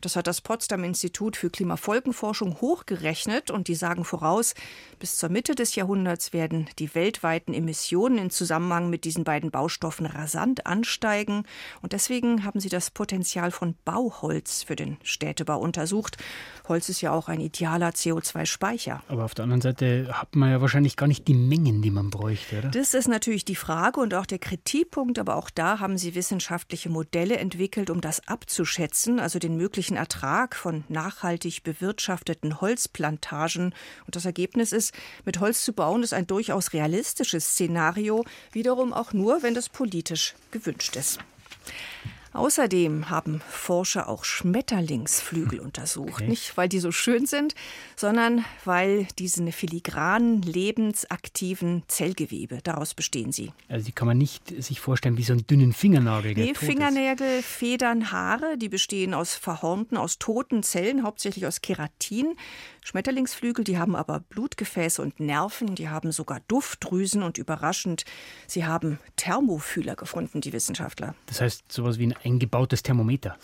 Das 0.00 0.16
hat 0.16 0.26
das 0.26 0.40
Potsdam 0.40 0.84
Institut 0.84 1.36
für 1.36 1.50
Klimafolgenforschung 1.50 2.60
hochgerechnet 2.60 3.50
und 3.50 3.68
die 3.68 3.74
sagen 3.74 4.04
voraus, 4.04 4.54
bis 4.98 5.16
zur 5.16 5.28
Mitte 5.28 5.54
des 5.54 5.74
Jahrhunderts 5.74 6.32
werden 6.32 6.68
die 6.78 6.94
weltweiten 6.94 7.54
Emissionen 7.54 8.18
in 8.18 8.30
Zusammenhang 8.30 8.90
mit 8.90 9.04
diesen 9.04 9.24
beiden 9.24 9.50
Baustoffen 9.50 10.06
rasant 10.06 10.66
ansteigen. 10.66 11.44
Und 11.82 11.92
deswegen 11.92 12.44
haben 12.44 12.60
sie 12.60 12.68
das 12.68 12.90
Potenzial 12.90 13.50
von 13.50 13.74
Bauholz 13.84 14.62
für 14.62 14.76
den 14.76 14.98
Städtebau 15.02 15.58
untersucht. 15.58 16.16
Holz 16.68 16.88
ist 16.88 17.00
ja 17.00 17.12
auch 17.12 17.28
ein 17.28 17.40
idealer 17.40 17.90
CO2-Speicher. 17.90 19.02
Aber 19.08 19.24
auf 19.24 19.34
der 19.40 19.44
anderen 19.44 19.62
Seite 19.62 20.08
hat 20.12 20.36
man 20.36 20.50
ja 20.50 20.60
wahrscheinlich 20.60 20.96
gar 20.96 21.06
nicht 21.06 21.26
die 21.26 21.34
Mengen, 21.34 21.80
die 21.80 21.90
man 21.90 22.10
bräuchte, 22.10 22.58
oder? 22.58 22.68
Das 22.68 22.94
ist 22.94 23.08
natürlich 23.08 23.44
die 23.44 23.56
Frage 23.56 24.00
und 24.00 24.12
auch 24.14 24.26
der 24.26 24.38
Kritikpunkt, 24.38 25.18
aber 25.18 25.36
auch 25.36 25.48
da 25.50 25.80
haben 25.80 25.96
sie 25.96 26.14
wissenschaftliche 26.14 26.90
Modelle 26.90 27.38
entwickelt, 27.38 27.90
um 27.90 28.00
das 28.00 28.26
abzuschätzen, 28.28 29.18
also 29.18 29.38
den 29.38 29.56
möglichen 29.56 29.96
Ertrag 29.96 30.54
von 30.54 30.84
nachhaltig 30.88 31.62
bewirtschafteten 31.62 32.60
Holzplantagen. 32.60 33.74
Und 34.06 34.16
das 34.16 34.26
Ergebnis 34.26 34.72
ist, 34.72 34.94
mit 35.24 35.40
Holz 35.40 35.64
zu 35.64 35.72
bauen, 35.72 36.02
ist 36.02 36.12
ein 36.12 36.26
durchaus 36.26 36.72
realistisches 36.74 37.52
Szenario, 37.52 38.24
wiederum 38.52 38.92
auch 38.92 39.12
nur, 39.12 39.42
wenn 39.42 39.54
das 39.54 39.70
politisch 39.70 40.34
gewünscht 40.50 40.96
ist. 40.96 41.18
Außerdem 42.32 43.10
haben 43.10 43.40
Forscher 43.48 44.08
auch 44.08 44.24
Schmetterlingsflügel 44.24 45.58
hm. 45.58 45.66
untersucht. 45.66 46.14
Okay. 46.14 46.28
Nicht, 46.28 46.56
weil 46.56 46.68
die 46.68 46.78
so 46.78 46.92
schön 46.92 47.26
sind, 47.26 47.54
sondern 47.96 48.44
weil 48.64 49.06
diese 49.18 49.50
filigranen, 49.52 50.42
lebensaktiven 50.42 51.82
Zellgewebe, 51.88 52.60
daraus 52.62 52.94
bestehen 52.94 53.32
sie. 53.32 53.52
Also 53.68 53.86
die 53.86 53.92
kann 53.92 54.06
man 54.06 54.18
nicht 54.18 54.62
sich 54.62 54.80
vorstellen 54.80 55.16
wie 55.16 55.22
so 55.22 55.32
einen 55.32 55.46
dünnen 55.46 55.72
Fingernagel. 55.72 56.34
Nee, 56.34 56.54
Fingernägel, 56.54 57.42
Federn, 57.42 58.12
Haare, 58.12 58.56
die 58.58 58.68
bestehen 58.68 59.14
aus 59.14 59.34
verhornten, 59.34 59.96
aus 59.96 60.18
toten 60.18 60.62
Zellen, 60.62 61.02
hauptsächlich 61.02 61.46
aus 61.46 61.62
Keratin. 61.62 62.36
Schmetterlingsflügel, 62.82 63.64
die 63.64 63.78
haben 63.78 63.94
aber 63.94 64.20
Blutgefäße 64.20 65.02
und 65.02 65.20
Nerven, 65.20 65.74
die 65.74 65.88
haben 65.88 66.12
sogar 66.12 66.40
Duftdrüsen 66.48 67.22
und 67.22 67.38
überraschend, 67.38 68.04
sie 68.46 68.64
haben 68.64 68.98
Thermofühler 69.16 69.96
gefunden, 69.96 70.40
die 70.40 70.52
Wissenschaftler. 70.52 71.14
Das 71.26 71.40
heißt 71.40 71.70
sowas 71.70 71.98
wie 71.98 72.06
ein 72.06 72.16
eingebautes 72.24 72.82
Thermometer. 72.82 73.36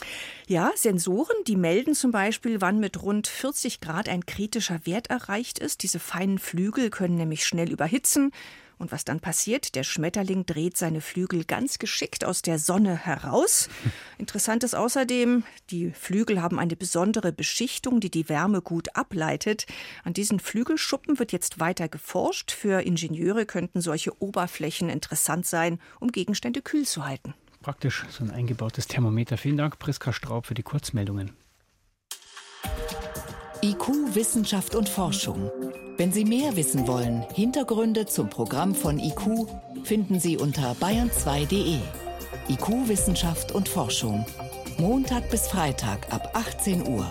Ja, 0.47 0.71
Sensoren, 0.75 1.37
die 1.47 1.57
melden 1.57 1.95
zum 1.95 2.11
Beispiel, 2.11 2.61
wann 2.61 2.79
mit 2.79 3.03
rund 3.03 3.27
40 3.27 3.81
Grad 3.81 4.09
ein 4.09 4.27
kritischer 4.27 4.81
Wert 4.85 5.09
erreicht 5.09 5.59
ist. 5.59 5.83
Diese 5.83 5.99
feinen 5.99 6.39
Flügel 6.39 6.91
können 6.91 7.17
nämlich 7.17 7.45
schnell 7.47 7.71
überhitzen. 7.71 8.33
Und 8.79 8.93
was 8.93 9.07
dann 9.07 9.21
passiert? 9.21 9.75
Der 9.75 9.85
Schmetterling 9.85 10.45
dreht 10.45 10.77
seine 10.77 11.01
Flügel 11.01 11.45
ganz 11.45 11.79
geschickt 11.79 12.27
aus 12.27 12.43
der 12.43 12.59
Sonne 12.59 12.95
heraus. 13.07 13.71
Interessant 14.19 14.65
ist 14.65 14.75
außerdem, 14.75 15.45
die 15.71 15.93
Flügel 15.93 16.43
haben 16.43 16.59
eine 16.59 16.77
besondere 16.77 17.33
Beschichtung, 17.33 18.01
die 18.01 18.11
die 18.11 18.29
Wärme 18.29 18.61
gut 18.61 18.95
ableitet. 18.95 19.67
An 20.05 20.13
diesen 20.13 20.41
Flügelschuppen 20.41 21.19
wird 21.19 21.33
jetzt 21.33 21.59
weiter 21.59 21.89
geforscht. 21.89 22.53
Für 22.53 22.83
Ingenieure 22.83 23.47
könnten 23.47 23.81
solche 23.81 24.21
Oberflächen 24.21 24.91
interessant 24.91 25.47
sein, 25.47 25.81
um 25.99 26.13
Gegenstände 26.13 26.61
kühl 26.61 26.85
zu 26.85 27.07
halten. 27.07 27.33
Praktisch 27.67 28.07
so 28.11 28.23
ein 28.23 28.31
eingebautes 28.31 28.87
Thermometer. 28.87 29.37
Vielen 29.37 29.57
Dank, 29.57 29.81
Priska 29.81 30.13
Straub, 30.13 30.47
für 30.47 30.55
die 30.55 30.63
Kurzmeldungen. 30.63 31.33
IQ, 33.61 34.15
Wissenschaft 34.15 34.77
und 34.77 34.89
Forschung. 34.89 35.51
Wenn 35.97 36.13
Sie 36.13 36.25
mehr 36.25 36.55
wissen 36.55 36.87
wollen, 36.87 37.25
Hintergründe 37.35 38.07
zum 38.07 38.31
Programm 38.31 38.73
von 38.73 39.01
IQ 39.01 39.49
finden 39.83 40.21
Sie 40.21 40.37
unter 40.37 40.75
bayern2.de. 40.75 41.81
IQ, 42.49 42.89
Wissenschaft 42.89 43.51
und 43.51 43.69
Forschung. 43.69 44.25
Montag 44.79 45.29
bis 45.33 45.49
Freitag 45.49 46.13
ab 46.13 46.31
18 46.35 46.87
Uhr. 46.87 47.11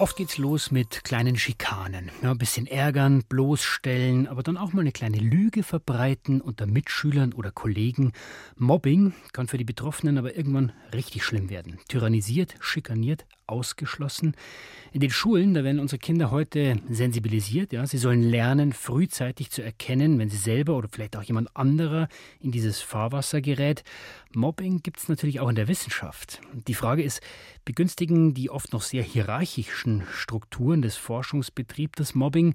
Oft 0.00 0.16
geht's 0.16 0.38
los 0.38 0.70
mit 0.70 1.02
kleinen 1.02 1.34
Schikanen. 1.34 2.12
Ja, 2.22 2.30
ein 2.30 2.38
bisschen 2.38 2.68
ärgern, 2.68 3.24
bloßstellen, 3.28 4.28
aber 4.28 4.44
dann 4.44 4.56
auch 4.56 4.72
mal 4.72 4.82
eine 4.82 4.92
kleine 4.92 5.18
Lüge 5.18 5.64
verbreiten 5.64 6.40
unter 6.40 6.66
Mitschülern 6.66 7.32
oder 7.32 7.50
Kollegen. 7.50 8.12
Mobbing 8.54 9.12
kann 9.32 9.48
für 9.48 9.58
die 9.58 9.64
Betroffenen 9.64 10.16
aber 10.16 10.36
irgendwann 10.36 10.70
richtig 10.94 11.24
schlimm 11.24 11.50
werden. 11.50 11.80
Tyrannisiert, 11.88 12.54
schikaniert, 12.60 13.26
ausgeschlossen. 13.48 14.34
In 14.92 15.00
den 15.00 15.10
Schulen, 15.10 15.54
da 15.54 15.64
werden 15.64 15.80
unsere 15.80 15.98
Kinder 15.98 16.30
heute 16.30 16.76
sensibilisiert. 16.88 17.72
Ja, 17.72 17.86
sie 17.86 17.98
sollen 17.98 18.22
lernen, 18.22 18.72
frühzeitig 18.72 19.50
zu 19.50 19.62
erkennen, 19.62 20.18
wenn 20.18 20.30
sie 20.30 20.36
selber 20.36 20.76
oder 20.76 20.88
vielleicht 20.90 21.16
auch 21.16 21.22
jemand 21.22 21.56
anderer 21.56 22.08
in 22.40 22.52
dieses 22.52 22.80
Fahrwasser 22.80 23.40
gerät. 23.40 23.84
Mobbing 24.34 24.82
gibt 24.82 24.98
es 24.98 25.08
natürlich 25.08 25.40
auch 25.40 25.48
in 25.48 25.56
der 25.56 25.68
Wissenschaft. 25.68 26.40
Die 26.66 26.74
Frage 26.74 27.02
ist, 27.02 27.20
begünstigen 27.64 28.34
die 28.34 28.50
oft 28.50 28.72
noch 28.72 28.82
sehr 28.82 29.02
hierarchischen 29.02 30.04
Strukturen 30.12 30.82
des 30.82 30.96
Forschungsbetriebs 30.96 31.96
das 31.96 32.14
Mobbing 32.14 32.54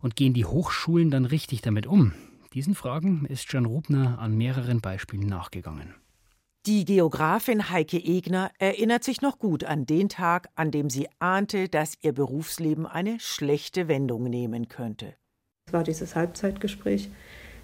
und 0.00 0.16
gehen 0.16 0.34
die 0.34 0.44
Hochschulen 0.44 1.10
dann 1.10 1.24
richtig 1.24 1.62
damit 1.62 1.86
um? 1.86 2.12
Diesen 2.52 2.74
Fragen 2.74 3.26
ist 3.26 3.52
Jan 3.52 3.64
Rubner 3.64 4.18
an 4.18 4.36
mehreren 4.36 4.80
Beispielen 4.80 5.26
nachgegangen. 5.26 5.94
Die 6.66 6.84
Geografin 6.84 7.70
Heike 7.70 7.96
Egner 7.96 8.50
erinnert 8.58 9.02
sich 9.02 9.22
noch 9.22 9.38
gut 9.38 9.64
an 9.64 9.86
den 9.86 10.10
Tag, 10.10 10.50
an 10.56 10.70
dem 10.70 10.90
sie 10.90 11.08
ahnte, 11.18 11.70
dass 11.70 11.94
ihr 12.02 12.12
Berufsleben 12.12 12.84
eine 12.84 13.18
schlechte 13.18 13.88
Wendung 13.88 14.24
nehmen 14.24 14.68
könnte. 14.68 15.14
Es 15.68 15.72
war 15.72 15.84
dieses 15.84 16.14
Halbzeitgespräch 16.14 17.08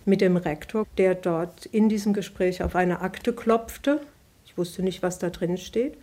mit 0.07 0.23
dem 0.23 0.39
Rektor, 0.39 0.87
der 0.97 1.15
dort 1.15 1.67
in 1.67 1.91
diesem 1.91 2.15
Gespräch 2.15 2.63
auf 2.63 2.75
eine 2.75 3.03
Akte 3.03 3.35
klopfte. 3.35 4.01
Ich 4.47 4.57
wusste 4.57 4.83
nicht, 4.83 5.03
was 5.03 5.19
da 5.19 5.29
drin 5.29 5.59
steht. 5.59 5.99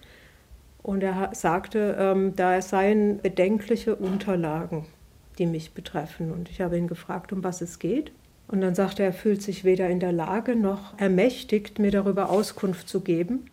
Und 0.84 1.02
er 1.02 1.32
sagte, 1.34 1.98
ähm, 1.98 2.36
da 2.36 2.62
seien 2.62 3.20
bedenkliche 3.24 3.96
Unterlagen, 3.96 4.86
die 5.40 5.48
mich 5.48 5.74
betreffen. 5.74 6.32
Und 6.32 6.48
ich 6.48 6.62
habe 6.62 6.78
ihn 6.78 6.88
gefragt, 6.88 7.34
um 7.34 7.44
was 7.44 7.62
es 7.62 7.80
geht. 7.80 8.12
Und 8.48 8.62
dann 8.62 8.76
sagte 8.76 9.04
er, 9.04 9.10
er 9.10 9.14
fühlt 9.14 9.42
sich 9.42 9.64
weder 9.64 9.90
in 9.90 10.00
der 10.00 10.12
Lage 10.12 10.56
noch 10.56 10.98
ermächtigt, 11.00 11.80
mir 11.80 11.92
darüber 11.92 12.30
Auskunft 12.30 12.88
zu 12.88 13.02
geben. 13.02 13.50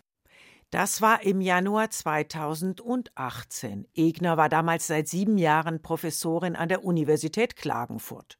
Das 0.71 1.01
war 1.01 1.23
im 1.23 1.41
Januar 1.41 1.89
2018. 1.89 3.87
Egner 3.93 4.37
war 4.37 4.47
damals 4.47 4.87
seit 4.87 5.09
sieben 5.09 5.37
Jahren 5.37 5.81
Professorin 5.81 6.55
an 6.55 6.69
der 6.69 6.85
Universität 6.85 7.57
Klagenfurt. 7.57 8.37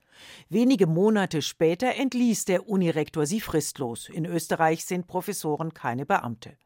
Wenige 0.47 0.87
Monate 0.87 1.41
später 1.41 1.95
entließ 1.95 2.45
der 2.45 2.69
Unirektor 2.69 3.25
sie 3.25 3.41
fristlos. 3.41 4.07
In 4.07 4.25
Österreich 4.25 4.85
sind 4.85 5.07
Professoren 5.07 5.73
keine 5.73 6.05
Beamte. 6.05 6.57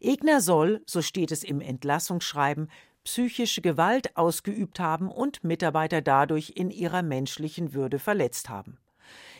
Egner 0.00 0.40
soll, 0.40 0.82
so 0.86 1.02
steht 1.02 1.32
es 1.32 1.42
im 1.42 1.60
Entlassungsschreiben, 1.60 2.70
psychische 3.02 3.60
Gewalt 3.60 4.16
ausgeübt 4.16 4.78
haben 4.78 5.10
und 5.10 5.42
Mitarbeiter 5.42 6.00
dadurch 6.00 6.52
in 6.56 6.70
ihrer 6.70 7.02
menschlichen 7.02 7.74
Würde 7.74 7.98
verletzt 7.98 8.48
haben. 8.48 8.78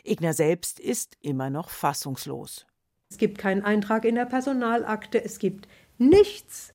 Egner 0.05 0.33
selbst 0.33 0.81
ist 0.81 1.17
immer 1.21 1.51
noch 1.51 1.71
fassungslos. 1.71 2.67
Es 3.11 3.19
gibt 3.19 3.39
keinen 3.39 3.63
Eintrag 3.63 4.05
in 4.05 4.15
der 4.15 4.27
Personalakte, 4.27 5.23
es 5.23 5.39
gibt 5.39 5.69
nichts. 5.97 6.75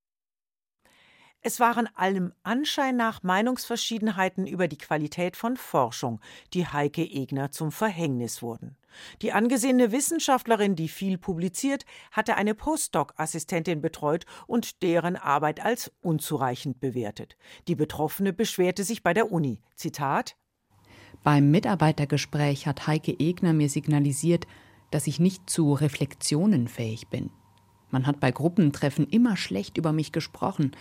Es 1.46 1.60
waren 1.60 1.90
allem 1.96 2.32
Anschein 2.44 2.96
nach 2.96 3.22
Meinungsverschiedenheiten 3.22 4.48
über 4.48 4.70
die 4.70 4.78
Qualität 4.78 5.36
von 5.36 5.58
Forschung, 5.58 6.22
die 6.54 6.66
Heike 6.66 7.02
Egner 7.02 7.52
zum 7.52 7.74
Verhängnis 7.74 8.42
wurden. 8.42 8.78
Die 9.22 9.34
angesehene 9.34 9.92
Wissenschaftlerin, 9.92 10.78
die 10.78 10.88
viel 10.88 11.18
publiziert, 11.18 11.84
hatte 12.12 12.36
eine 12.36 12.56
Postdoc-Assistentin 12.56 13.82
betreut 13.82 14.26
und 14.48 14.82
deren 14.84 15.18
Arbeit 15.18 15.60
als 15.60 15.92
unzureichend 16.02 16.80
bewertet. 16.80 17.36
Die 17.68 17.76
Betroffene 17.76 18.32
beschwerte 18.32 18.86
sich 18.86 19.04
bei 19.04 19.14
der 19.14 19.30
Uni. 19.30 19.60
Zitat 19.76 20.38
Beim 21.24 21.52
Mitarbeitergespräch 21.52 22.68
hat 22.68 22.86
Heike 22.86 23.18
Egner 23.18 23.54
mir 23.54 23.70
signalisiert, 23.70 24.46
dass 24.92 25.08
ich 25.08 25.20
nicht 25.20 25.50
zu 25.50 25.74
Reflexionen 25.74 26.68
fähig 26.68 27.08
bin. 27.08 27.32
Man 27.90 28.06
hat 28.06 28.20
bei 28.20 28.32
Gruppentreffen 28.32 29.08
immer 29.08 29.38
schlecht 29.38 29.78
über 29.78 29.94
mich 29.94 30.12
gesprochen. 30.12 30.72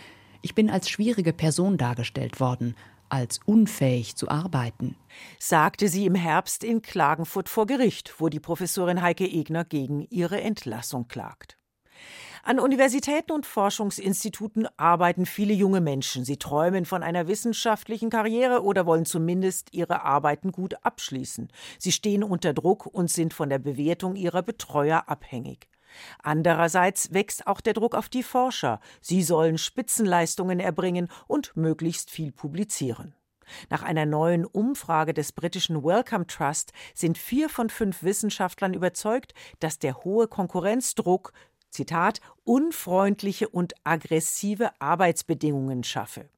Ich 0.40 0.54
bin 0.54 0.68
als 0.68 0.90
schwierige 0.90 1.32
Person 1.32 1.78
dargestellt 1.78 2.40
worden, 2.40 2.74
als 3.08 3.40
unfähig 3.44 4.16
zu 4.16 4.30
arbeiten, 4.30 4.96
sagte 5.38 5.88
sie 5.88 6.06
im 6.06 6.14
Herbst 6.14 6.64
in 6.64 6.82
Klagenfurt 6.82 7.48
vor 7.48 7.66
Gericht, 7.66 8.14
wo 8.18 8.28
die 8.28 8.40
Professorin 8.40 9.02
Heike 9.02 9.26
Egner 9.26 9.64
gegen 9.64 10.06
ihre 10.08 10.40
Entlassung 10.40 11.06
klagt. 11.06 11.58
An 12.44 12.58
Universitäten 12.58 13.30
und 13.30 13.46
Forschungsinstituten 13.46 14.66
arbeiten 14.76 15.26
viele 15.26 15.54
junge 15.54 15.80
Menschen. 15.80 16.24
Sie 16.24 16.38
träumen 16.38 16.84
von 16.84 17.04
einer 17.04 17.28
wissenschaftlichen 17.28 18.10
Karriere 18.10 18.64
oder 18.64 18.84
wollen 18.84 19.04
zumindest 19.04 19.72
ihre 19.72 20.02
Arbeiten 20.02 20.50
gut 20.50 20.74
abschließen. 20.82 21.52
Sie 21.78 21.92
stehen 21.92 22.24
unter 22.24 22.52
Druck 22.52 22.86
und 22.86 23.12
sind 23.12 23.32
von 23.32 23.48
der 23.48 23.60
Bewertung 23.60 24.16
ihrer 24.16 24.42
Betreuer 24.42 25.04
abhängig. 25.06 25.68
Andererseits 26.20 27.12
wächst 27.12 27.46
auch 27.46 27.60
der 27.60 27.74
Druck 27.74 27.94
auf 27.94 28.08
die 28.08 28.24
Forscher. 28.24 28.80
Sie 29.00 29.22
sollen 29.22 29.56
Spitzenleistungen 29.56 30.58
erbringen 30.58 31.06
und 31.28 31.56
möglichst 31.56 32.10
viel 32.10 32.32
publizieren. 32.32 33.14
Nach 33.70 33.82
einer 33.82 34.06
neuen 34.06 34.44
Umfrage 34.44 35.14
des 35.14 35.32
britischen 35.32 35.84
Wellcome 35.84 36.26
Trust 36.26 36.72
sind 36.94 37.18
vier 37.18 37.48
von 37.48 37.70
fünf 37.70 38.02
Wissenschaftlern 38.02 38.74
überzeugt, 38.74 39.34
dass 39.60 39.78
der 39.78 40.04
hohe 40.04 40.26
Konkurrenzdruck 40.28 41.32
Zitat 41.72 42.20
unfreundliche 42.44 43.48
und 43.48 43.74
aggressive 43.84 44.70
Arbeitsbedingungen 44.78 45.82
schaffe. 45.82 46.28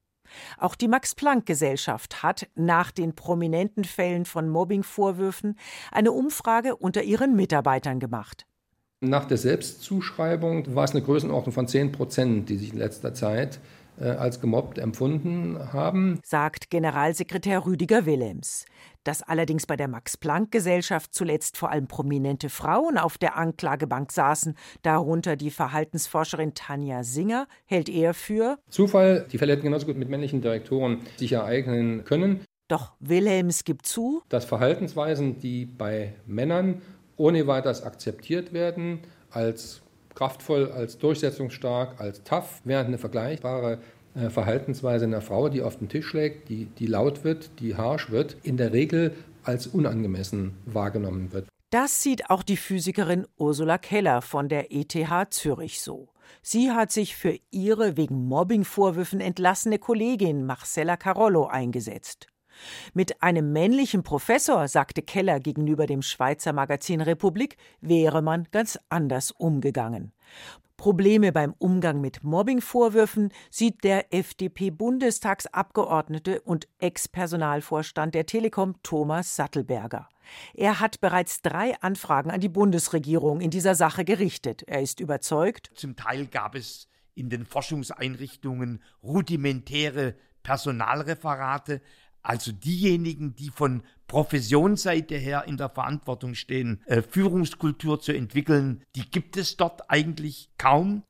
Auch 0.59 0.75
die 0.75 0.88
Max 0.88 1.14
Planck 1.14 1.47
Gesellschaft 1.47 2.23
hat 2.23 2.49
nach 2.55 2.90
den 2.90 3.14
prominenten 3.14 3.85
Fällen 3.85 4.25
von 4.25 4.49
Mobbingvorwürfen 4.49 5.59
eine 5.92 6.12
Umfrage 6.12 6.77
unter 6.77 7.03
ihren 7.03 7.37
Mitarbeitern 7.37 8.01
gemacht. 8.01 8.47
Nach 9.01 9.27
der 9.27 9.37
Selbstzuschreibung 9.37 10.75
war 10.75 10.85
es 10.85 10.92
eine 10.92 11.03
Größenordnung 11.03 11.53
von 11.53 11.68
10 11.68 11.92
Prozent, 11.92 12.49
die 12.49 12.57
sich 12.57 12.73
in 12.73 12.79
letzter 12.79 13.12
Zeit 13.12 13.61
als 14.00 14.40
gemobbt 14.40 14.78
empfunden 14.78 15.72
haben, 15.72 16.20
sagt 16.24 16.70
Generalsekretär 16.70 17.64
Rüdiger 17.64 18.07
Willems. 18.07 18.64
Dass 19.04 19.22
allerdings 19.22 19.66
bei 19.66 19.76
der 19.76 19.88
Max-Planck-Gesellschaft 19.88 21.14
zuletzt 21.14 21.57
vor 21.57 21.70
allem 21.70 21.87
prominente 21.87 22.48
Frauen 22.48 22.96
auf 22.96 23.18
der 23.18 23.37
Anklagebank 23.37 24.12
saßen, 24.12 24.57
darunter 24.83 25.37
die 25.37 25.50
Verhaltensforscherin 25.50 26.54
Tanja 26.54 27.04
Singer, 27.04 27.46
hält 27.66 27.88
er 27.88 28.14
für 28.14 28.59
Zufall. 28.70 29.26
Die 29.30 29.38
Fälle 29.38 29.52
hätten 29.52 29.64
genauso 29.64 29.87
gut 29.87 29.96
mit 29.96 30.09
männlichen 30.09 30.40
Direktoren 30.40 31.00
sich 31.16 31.33
ereignen 31.33 32.04
können. 32.04 32.40
Doch 32.68 32.92
Willems 32.98 33.64
gibt 33.64 33.87
zu, 33.87 34.22
dass 34.30 34.46
Verhaltensweisen, 34.46 35.38
die 35.38 35.66
bei 35.66 36.14
Männern 36.26 36.80
ohne 37.16 37.46
weiteres 37.46 37.83
akzeptiert 37.83 38.52
werden 38.52 39.00
als 39.30 39.83
kraftvoll, 40.14 40.70
als 40.70 40.98
durchsetzungsstark, 40.98 42.00
als 42.00 42.22
tough, 42.22 42.61
während 42.64 42.88
eine 42.88 42.98
vergleichbare 42.98 43.79
äh, 44.14 44.31
Verhaltensweise 44.31 45.05
einer 45.05 45.20
Frau, 45.20 45.48
die 45.48 45.62
auf 45.62 45.79
den 45.79 45.88
Tisch 45.88 46.07
schlägt, 46.07 46.48
die, 46.48 46.66
die 46.66 46.87
laut 46.87 47.24
wird, 47.24 47.50
die 47.61 47.77
harsch 47.77 48.11
wird, 48.11 48.37
in 48.42 48.57
der 48.57 48.72
Regel 48.72 49.14
als 49.42 49.66
unangemessen 49.66 50.55
wahrgenommen 50.66 51.33
wird. 51.33 51.48
Das 51.70 52.03
sieht 52.03 52.31
auch 52.31 52.44
die 52.44 52.57
Physikerin 52.57 53.27
Ursula 53.37 53.79
Keller 53.79 54.22
von 54.22 54.48
der 54.48 54.72
ETH 54.72 54.96
Zürich 55.31 55.81
so. 55.81 56.09
Sie 56.40 56.70
hat 56.70 56.92
sich 56.92 57.16
für 57.16 57.37
ihre 57.50 57.96
wegen 57.96 58.27
Mobbingvorwürfen 58.27 59.20
entlassene 59.20 59.79
Kollegin 59.79 60.46
Marcella 60.46 60.96
Carollo 60.96 61.46
eingesetzt. 61.46 62.29
Mit 62.93 63.23
einem 63.23 63.53
männlichen 63.53 64.03
Professor, 64.03 64.67
sagte 64.69 65.01
Keller 65.03 65.40
gegenüber 65.40 65.87
dem 65.87 66.03
Schweizer 66.03 66.53
Magazin 66.53 67.01
Republik, 67.01 67.57
wäre 67.81 68.21
man 68.23 68.47
ganz 68.51 68.79
anders 68.88 69.31
umgegangen. 69.31 70.12
Probleme 70.77 71.31
beim 71.33 71.55
Umgang 71.59 72.01
mit 72.01 72.23
Mobbingvorwürfen 72.25 73.33
sieht 73.51 73.85
der 73.85 74.12
FDP-Bundestagsabgeordnete 74.12 76.40
und 76.43 76.67
Ex-Personalvorstand 76.79 78.14
der 78.14 78.27
Telekom 78.27 78.75
Thomas 78.83 79.37
Sattelberger. 79.37 80.09
Er 80.53 80.81
hat 80.81 81.01
bereits 81.01 81.40
drei 81.43 81.81
Anfragen 81.81 82.31
an 82.31 82.40
die 82.40 82.49
Bundesregierung 82.49 83.40
in 83.40 83.51
dieser 83.51 83.75
Sache 83.75 84.05
gerichtet. 84.05 84.62
Er 84.64 84.83
ist 84.83 85.01
überzeugt, 85.01 85.71
zum 85.75 85.97
Teil 85.97 86.27
gab 86.27 86.55
es 86.55 86.88
in 87.14 87.31
den 87.31 87.47
Forschungseinrichtungen 87.47 88.83
rudimentäre 89.03 90.14
Personalreferate, 90.43 91.81
also 92.25 92.51
diejenigen, 92.51 93.37
die 93.37 93.51
von 93.51 93.83
Professionsseite 94.09 95.17
her 95.17 95.45
in 95.47 95.57
der 95.57 95.71
Verantwortung 95.71 96.35
stehen, 96.35 96.83
äh, 96.87 97.03
Führungskultur 97.03 98.01
zu 98.01 98.13
entwickeln, 98.13 98.83
die 98.97 99.09
gibt 99.11 99.37
es 99.37 99.57
dort 99.57 99.91
eigentlich 99.91 100.51
kaum. 100.59 101.05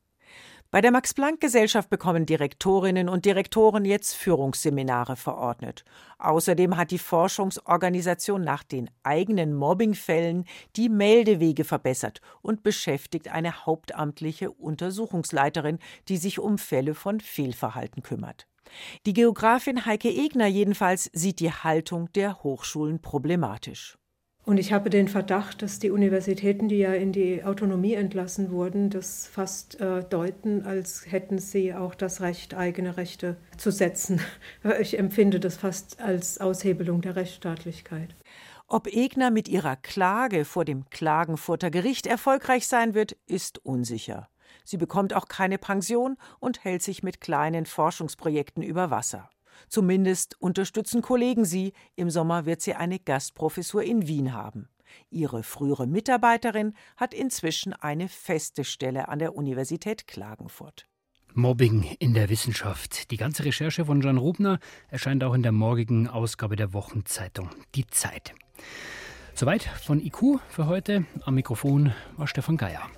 Bei 0.74 0.80
der 0.80 0.90
Max-Planck-Gesellschaft 0.90 1.88
bekommen 1.88 2.26
Direktorinnen 2.26 3.08
und 3.08 3.24
Direktoren 3.26 3.84
jetzt 3.84 4.14
Führungsseminare 4.16 5.14
verordnet. 5.14 5.84
Außerdem 6.18 6.76
hat 6.76 6.90
die 6.90 6.98
Forschungsorganisation 6.98 8.42
nach 8.42 8.64
den 8.64 8.90
eigenen 9.04 9.54
Mobbingfällen 9.54 10.46
die 10.74 10.88
Meldewege 10.88 11.62
verbessert 11.62 12.20
und 12.42 12.64
beschäftigt 12.64 13.28
eine 13.28 13.66
hauptamtliche 13.66 14.50
Untersuchungsleiterin, 14.50 15.78
die 16.08 16.16
sich 16.16 16.40
um 16.40 16.58
Fälle 16.58 16.94
von 16.96 17.20
Fehlverhalten 17.20 18.02
kümmert. 18.02 18.48
Die 19.06 19.12
Geografin 19.12 19.86
Heike 19.86 20.08
Egner 20.08 20.46
jedenfalls 20.46 21.10
sieht 21.12 21.40
die 21.40 21.52
Haltung 21.52 22.12
der 22.12 22.42
Hochschulen 22.42 23.00
problematisch. 23.00 23.96
Und 24.46 24.58
ich 24.58 24.74
habe 24.74 24.90
den 24.90 25.08
Verdacht, 25.08 25.62
dass 25.62 25.78
die 25.78 25.90
Universitäten, 25.90 26.68
die 26.68 26.76
ja 26.76 26.92
in 26.92 27.12
die 27.12 27.42
Autonomie 27.44 27.94
entlassen 27.94 28.50
wurden, 28.50 28.90
das 28.90 29.26
fast 29.26 29.80
äh, 29.80 30.04
deuten, 30.04 30.66
als 30.66 31.10
hätten 31.10 31.38
sie 31.38 31.72
auch 31.72 31.94
das 31.94 32.20
Recht, 32.20 32.54
eigene 32.54 32.96
Rechte 32.98 33.36
zu 33.56 33.70
setzen. 33.70 34.20
Ich 34.80 34.98
empfinde 34.98 35.40
das 35.40 35.56
fast 35.56 36.00
als 36.00 36.40
Aushebelung 36.40 37.00
der 37.00 37.16
Rechtsstaatlichkeit. 37.16 38.14
Ob 38.66 38.86
Egner 38.86 39.30
mit 39.30 39.48
ihrer 39.48 39.76
Klage 39.76 40.44
vor 40.44 40.64
dem 40.64 40.88
Klagenfurter 40.90 41.70
Gericht 41.70 42.06
erfolgreich 42.06 42.66
sein 42.66 42.94
wird, 42.94 43.16
ist 43.26 43.64
unsicher. 43.64 44.28
Sie 44.64 44.76
bekommt 44.76 45.14
auch 45.14 45.28
keine 45.28 45.58
Pension 45.58 46.16
und 46.40 46.64
hält 46.64 46.82
sich 46.82 47.02
mit 47.02 47.20
kleinen 47.20 47.66
Forschungsprojekten 47.66 48.62
über 48.62 48.90
Wasser. 48.90 49.30
Zumindest 49.68 50.40
unterstützen 50.40 51.02
Kollegen 51.02 51.44
sie. 51.44 51.72
Im 51.96 52.10
Sommer 52.10 52.46
wird 52.46 52.60
sie 52.60 52.74
eine 52.74 52.98
Gastprofessur 52.98 53.82
in 53.82 54.08
Wien 54.08 54.32
haben. 54.32 54.68
Ihre 55.10 55.42
frühere 55.42 55.86
Mitarbeiterin 55.86 56.74
hat 56.96 57.14
inzwischen 57.14 57.72
eine 57.72 58.08
feste 58.08 58.64
Stelle 58.64 59.08
an 59.08 59.18
der 59.18 59.34
Universität 59.34 60.06
Klagenfurt. 60.06 60.86
Mobbing 61.32 61.96
in 61.98 62.14
der 62.14 62.28
Wissenschaft. 62.28 63.10
Die 63.10 63.16
ganze 63.16 63.44
Recherche 63.44 63.86
von 63.86 64.00
Jan 64.00 64.18
Rubner 64.18 64.60
erscheint 64.88 65.24
auch 65.24 65.34
in 65.34 65.42
der 65.42 65.50
morgigen 65.50 66.08
Ausgabe 66.08 66.54
der 66.54 66.72
Wochenzeitung 66.72 67.50
Die 67.74 67.86
Zeit. 67.88 68.34
Soweit 69.34 69.64
von 69.64 70.00
IQ 70.00 70.38
für 70.48 70.66
heute. 70.66 71.06
Am 71.24 71.34
Mikrofon 71.34 71.92
war 72.16 72.28
Stefan 72.28 72.56
Geier. 72.56 72.88